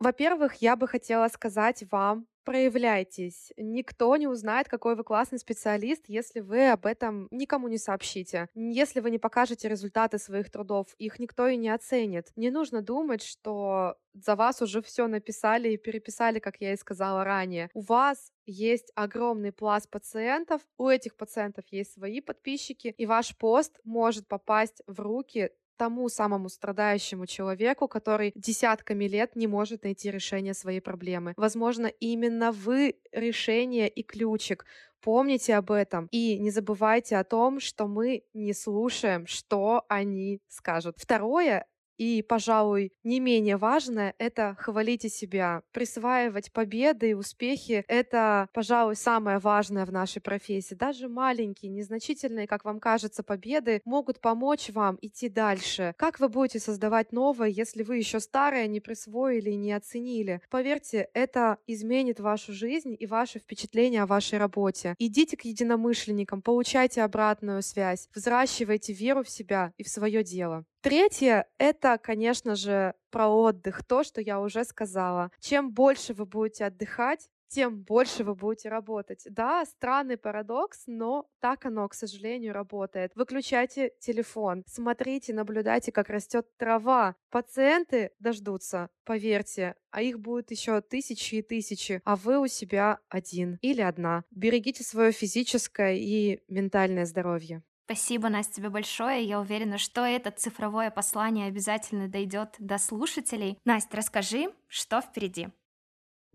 Во-первых, 0.00 0.56
я 0.56 0.76
бы 0.76 0.88
хотела 0.88 1.28
сказать 1.28 1.84
вам, 1.90 2.26
проявляйтесь. 2.46 3.52
Никто 3.56 4.16
не 4.16 4.28
узнает, 4.28 4.68
какой 4.68 4.94
вы 4.94 5.02
классный 5.04 5.38
специалист, 5.38 6.04
если 6.06 6.40
вы 6.40 6.70
об 6.70 6.86
этом 6.86 7.26
никому 7.30 7.68
не 7.68 7.76
сообщите. 7.76 8.48
Если 8.54 9.00
вы 9.00 9.10
не 9.10 9.18
покажете 9.18 9.68
результаты 9.68 10.18
своих 10.18 10.50
трудов, 10.50 10.94
их 10.96 11.18
никто 11.18 11.48
и 11.48 11.56
не 11.56 11.68
оценит. 11.68 12.28
Не 12.36 12.50
нужно 12.50 12.82
думать, 12.82 13.22
что 13.22 13.96
за 14.14 14.36
вас 14.36 14.62
уже 14.62 14.80
все 14.80 15.08
написали 15.08 15.70
и 15.70 15.76
переписали, 15.76 16.38
как 16.38 16.60
я 16.60 16.72
и 16.72 16.76
сказала 16.76 17.24
ранее. 17.24 17.68
У 17.74 17.80
вас 17.80 18.32
есть 18.46 18.92
огромный 18.94 19.52
пласт 19.52 19.90
пациентов, 19.90 20.62
у 20.78 20.88
этих 20.88 21.16
пациентов 21.16 21.64
есть 21.70 21.94
свои 21.94 22.20
подписчики, 22.20 22.94
и 22.96 23.06
ваш 23.06 23.36
пост 23.36 23.78
может 23.84 24.28
попасть 24.28 24.82
в 24.86 25.00
руки 25.00 25.50
тому 25.76 26.08
самому 26.08 26.48
страдающему 26.48 27.26
человеку, 27.26 27.88
который 27.88 28.32
десятками 28.34 29.04
лет 29.04 29.36
не 29.36 29.46
может 29.46 29.84
найти 29.84 30.10
решение 30.10 30.54
своей 30.54 30.80
проблемы. 30.80 31.34
Возможно, 31.36 31.86
именно 31.86 32.52
вы 32.52 32.96
решение 33.12 33.88
и 33.88 34.02
ключик. 34.02 34.64
Помните 35.00 35.54
об 35.54 35.70
этом 35.70 36.08
и 36.10 36.38
не 36.38 36.50
забывайте 36.50 37.16
о 37.16 37.24
том, 37.24 37.60
что 37.60 37.86
мы 37.86 38.24
не 38.34 38.52
слушаем, 38.52 39.26
что 39.26 39.84
они 39.88 40.40
скажут. 40.48 40.96
Второе 40.98 41.66
и, 41.98 42.22
пожалуй, 42.22 42.92
не 43.04 43.20
менее 43.20 43.56
важное— 43.56 44.14
это 44.18 44.56
хвалите 44.58 45.08
себя. 45.08 45.62
Присваивать 45.72 46.52
победы 46.52 47.10
и 47.10 47.14
успехи— 47.14 47.84
это, 47.88 48.48
пожалуй, 48.52 48.96
самое 48.96 49.38
важное 49.38 49.86
в 49.86 49.92
нашей 49.92 50.20
профессии. 50.20 50.74
Даже 50.74 51.08
маленькие, 51.08 51.70
незначительные, 51.70 52.46
как 52.46 52.64
вам 52.64 52.80
кажется, 52.80 53.22
победы 53.22 53.80
могут 53.84 54.20
помочь 54.20 54.70
вам 54.70 54.98
идти 55.00 55.28
дальше. 55.28 55.94
Как 55.96 56.20
вы 56.20 56.28
будете 56.28 56.60
создавать 56.60 57.12
новое, 57.12 57.48
если 57.48 57.82
вы 57.82 57.96
еще 57.98 58.20
старое 58.20 58.66
не 58.66 58.80
присвоили 58.80 59.50
и 59.50 59.56
не 59.56 59.72
оценили? 59.72 60.40
Поверьте, 60.50 61.08
это 61.14 61.58
изменит 61.66 62.20
вашу 62.20 62.52
жизнь 62.52 62.96
и 62.98 63.06
ваше 63.06 63.38
впечатление 63.38 64.02
о 64.02 64.06
вашей 64.06 64.38
работе. 64.38 64.94
Идите 64.98 65.36
к 65.36 65.42
единомышленникам, 65.42 66.42
получайте 66.42 67.02
обратную 67.02 67.62
связь, 67.62 68.08
взращивайте 68.14 68.92
веру 68.92 69.22
в 69.22 69.30
себя 69.30 69.72
и 69.78 69.84
в 69.84 69.88
свое 69.88 70.22
дело. 70.22 70.64
Третье— 70.86 71.48
это, 71.58 71.98
конечно 71.98 72.54
же, 72.54 72.94
про 73.10 73.26
отдых, 73.26 73.84
то, 73.84 74.04
что 74.04 74.20
я 74.20 74.40
уже 74.40 74.62
сказала. 74.62 75.32
Чем 75.40 75.72
больше 75.72 76.14
вы 76.14 76.26
будете 76.26 76.64
отдыхать, 76.64 77.28
тем 77.48 77.82
больше 77.82 78.22
вы 78.22 78.36
будете 78.36 78.68
работать. 78.68 79.26
Да, 79.28 79.64
странный 79.64 80.16
парадокс, 80.16 80.84
но 80.86 81.28
так 81.40 81.66
оно, 81.66 81.88
к 81.88 81.94
сожалению, 81.94 82.52
работает. 82.54 83.10
Выключайте 83.16 83.94
телефон, 83.98 84.62
смотрите, 84.68 85.34
наблюдайте, 85.34 85.90
как 85.90 86.08
растет 86.08 86.46
трава. 86.56 87.16
Пациенты 87.30 88.12
дождутся, 88.20 88.88
поверьте, 89.04 89.74
а 89.90 90.02
их 90.02 90.20
будет 90.20 90.52
еще 90.52 90.80
тысячи 90.82 91.34
и 91.34 91.42
тысячи, 91.42 92.00
а 92.04 92.14
вы 92.14 92.38
у 92.38 92.46
себя 92.46 93.00
один 93.08 93.58
или 93.60 93.80
одна. 93.80 94.22
Берегите 94.30 94.84
свое 94.84 95.10
физическое 95.10 95.96
и 95.96 96.44
ментальное 96.46 97.06
здоровье. 97.06 97.64
Спасибо, 97.86 98.28
Настя, 98.28 98.54
тебе 98.54 98.68
большое. 98.68 99.22
Я 99.22 99.38
уверена, 99.38 99.78
что 99.78 100.04
это 100.04 100.32
цифровое 100.32 100.90
послание 100.90 101.46
обязательно 101.46 102.08
дойдет 102.08 102.56
до 102.58 102.78
слушателей. 102.78 103.58
Настя, 103.64 103.98
расскажи, 103.98 104.48
что 104.66 105.00
впереди? 105.00 105.50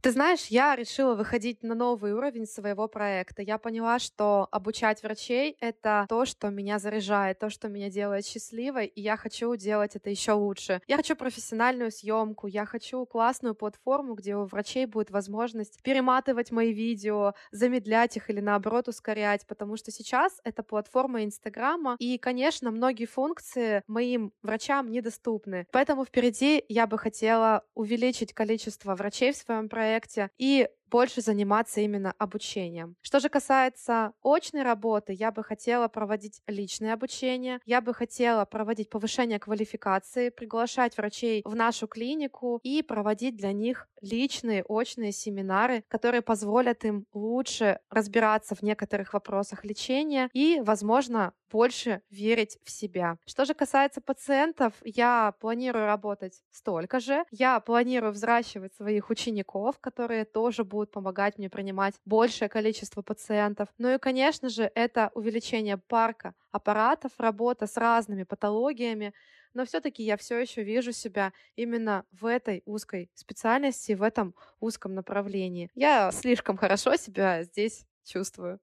Ты 0.02 0.10
знаешь, 0.10 0.48
я 0.48 0.76
решила 0.76 1.14
выходить 1.14 1.62
на 1.62 1.76
новый 1.76 2.14
уровень 2.14 2.48
своего 2.48 2.88
проекта. 2.88 3.44
Я 3.44 3.60
поняла, 3.60 4.00
что 4.00 4.48
обучать 4.50 5.04
врачей— 5.04 5.56
это 5.60 6.08
то, 6.10 6.26
что 6.26 6.50
меня 6.50 6.80
заряжает, 6.80 7.38
то, 7.38 7.52
что 7.52 7.68
меня 7.68 7.92
делает 7.92 8.26
счастливой, 8.26 8.88
и 8.88 9.00
я 9.00 9.16
хочу 9.16 9.56
делать 9.56 9.96
это 9.96 10.10
еще 10.10 10.32
лучше. 10.32 10.82
Я 10.88 10.98
хочу 10.98 11.16
профессиональную 11.16 11.92
съемку, 11.92 12.48
я 12.48 12.66
хочу 12.66 13.06
классную 13.06 13.54
платформу, 13.54 14.16
где 14.16 14.36
у 14.36 14.46
врачей 14.46 14.88
будет 14.88 15.12
возможность 15.12 15.84
перематывать 15.84 16.50
мои 16.50 16.74
видео, 16.74 17.34
замедлять 17.52 18.18
их 18.18 18.32
или 18.32 18.40
наоборот 18.40 18.88
ускорять, 18.88 19.46
потому 19.46 19.78
что 19.78 19.92
сейчас 19.92 20.42
это 20.44 20.64
платформа 20.64 21.24
Инстаграма, 21.26 21.96
и, 22.00 22.18
конечно, 22.18 22.72
многие 22.72 23.06
функции 23.06 23.84
моим 23.86 24.34
врачам 24.42 24.90
недоступны. 24.90 25.68
Поэтому 25.72 26.06
впереди 26.06 26.66
я 26.70 26.88
бы 26.88 26.98
хотела 26.98 27.66
увеличить 27.76 28.34
количество 28.34 28.96
врачей 28.96 29.32
в 29.32 29.38
своем 29.38 29.70
проекте, 29.70 29.91
проекте. 29.92 30.30
И 30.38 30.68
больше 30.92 31.22
заниматься 31.22 31.82
именно 31.82 32.14
обучением. 32.18 32.96
Что 33.02 33.20
же 33.20 33.30
касается 33.30 34.14
очной 34.22 34.64
работы, 34.64 35.14
я 35.14 35.32
бы 35.32 35.44
хотела 35.44 35.88
проводить 35.88 36.42
личное 36.48 36.94
обучение, 36.94 37.60
я 37.66 37.82
бы 37.82 37.94
хотела 37.94 38.46
проводить 38.46 38.90
повышение 38.90 39.40
квалификации, 39.40 40.30
приглашать 40.30 40.98
врачей 40.98 41.42
в 41.46 41.56
нашу 41.56 41.88
клинику 41.88 42.60
и 42.64 42.84
проводить 42.84 43.38
для 43.38 43.54
них 43.54 43.88
личные 44.02 44.64
очные 44.64 45.12
семинары, 45.12 45.84
которые 45.88 46.22
позволят 46.22 46.84
им 46.84 47.06
лучше 47.14 47.80
разбираться 47.90 48.56
в 48.56 48.62
некоторых 48.62 49.14
вопросах 49.14 49.64
лечения 49.64 50.30
и, 50.34 50.60
возможно, 50.62 51.34
больше 51.52 52.02
верить 52.10 52.58
в 52.64 52.72
себя. 52.72 53.18
Что 53.26 53.46
же 53.46 53.54
касается 53.54 54.02
пациентов, 54.02 54.74
я 54.84 55.34
планирую 55.40 55.86
работать 55.86 56.42
столько 56.50 57.00
же. 57.00 57.26
Я 57.30 57.60
планирую 57.60 58.14
взращивать 58.14 58.74
своих 58.74 59.10
учеников, 59.10 59.78
которые 59.80 60.26
тоже 60.26 60.64
будут 60.64 60.81
будут 60.82 60.92
помогать 60.92 61.38
мне 61.38 61.50
принимать 61.50 61.96
большее 62.06 62.50
количество 62.50 63.02
пациентов. 63.02 63.70
Ну 63.78 63.94
и, 63.94 63.98
конечно 64.00 64.50
же, 64.50 64.72
это 64.76 65.12
увеличение 65.14 65.78
парка 65.78 66.34
аппаратов, 66.52 67.12
работа 67.20 67.68
с 67.68 67.78
разными 67.78 68.24
патологиями, 68.24 69.14
но 69.54 69.66
все-таки 69.66 70.04
я 70.04 70.18
все 70.18 70.40
еще 70.40 70.64
вижу 70.64 70.92
себя 70.92 71.34
именно 71.56 72.06
в 72.12 72.26
этой 72.26 72.64
узкой 72.66 73.12
специальности, 73.14 73.94
в 73.94 74.02
этом 74.02 74.36
узком 74.60 74.94
направлении. 74.96 75.70
Я 75.76 76.12
слишком 76.12 76.58
хорошо 76.58 76.96
себя 76.96 77.44
здесь 77.44 77.86
чувствую. 78.04 78.60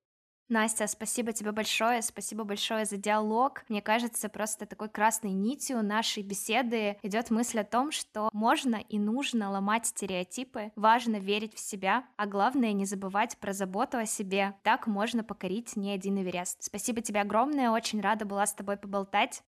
Настя, 0.49 0.87
спасибо 0.87 1.33
тебе 1.33 1.53
большое, 1.53 2.01
спасибо 2.01 2.45
большое 2.45 2.87
за 2.87 2.97
диалог. 2.97 3.65
Мне 3.69 3.83
кажется, 3.83 4.31
просто 4.31 4.65
такой 4.65 4.89
красной 4.89 5.33
нитью 5.33 5.83
нашей 5.83 6.23
беседы 6.23 6.97
идет 7.03 7.31
мысль 7.31 7.61
о 7.61 7.65
том, 7.65 7.93
что 7.93 8.31
можно 8.33 8.77
и 8.77 8.99
нужно 8.99 9.51
ломать 9.51 9.87
стереотипы, 9.87 10.73
важно 10.75 11.17
верить 11.17 11.55
в 11.55 11.59
себя, 11.59 12.05
а 12.17 12.27
главное 12.27 12.73
не 12.73 12.87
забывать 12.87 13.37
про 13.39 13.53
заботу 13.53 13.99
о 13.99 14.07
себе. 14.07 14.55
Так 14.63 14.87
можно 14.87 15.23
покорить 15.23 15.77
не 15.77 15.91
один 15.91 16.19
Эверест. 16.19 16.63
Спасибо 16.63 17.03
тебе 17.03 17.21
огромное, 17.21 17.71
очень 17.71 18.01
рада 18.01 18.25
была 18.25 18.47
с 18.47 18.55
тобой 18.55 18.79
поболтать. 18.79 19.43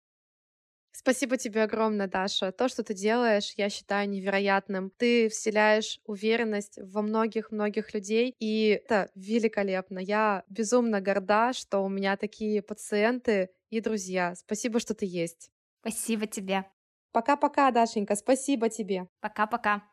Спасибо 0.91 1.37
тебе 1.37 1.63
огромное, 1.63 2.07
Даша. 2.07 2.51
То, 2.51 2.67
что 2.67 2.83
ты 2.83 2.93
делаешь, 2.93 3.53
я 3.55 3.69
считаю 3.69 4.09
невероятным. 4.09 4.91
Ты 4.97 5.29
вселяешь 5.29 5.99
уверенность 6.03 6.77
во 6.81 7.01
многих-многих 7.01 7.93
людей, 7.93 8.35
и 8.39 8.81
это 8.83 9.09
великолепно. 9.15 9.99
Я 9.99 10.43
безумно 10.49 10.99
горда, 10.99 11.53
что 11.53 11.79
у 11.79 11.89
меня 11.89 12.17
такие 12.17 12.61
пациенты 12.61 13.49
и 13.69 13.79
друзья. 13.81 14.35
Спасибо, 14.35 14.79
что 14.79 14.93
ты 14.95 15.05
есть. 15.05 15.51
Спасибо 15.81 16.25
тебе. 16.27 16.65
Пока-пока, 17.11 17.71
Дашенька, 17.71 18.15
спасибо 18.15 18.69
тебе. 18.69 19.07
Пока-пока. 19.19 19.89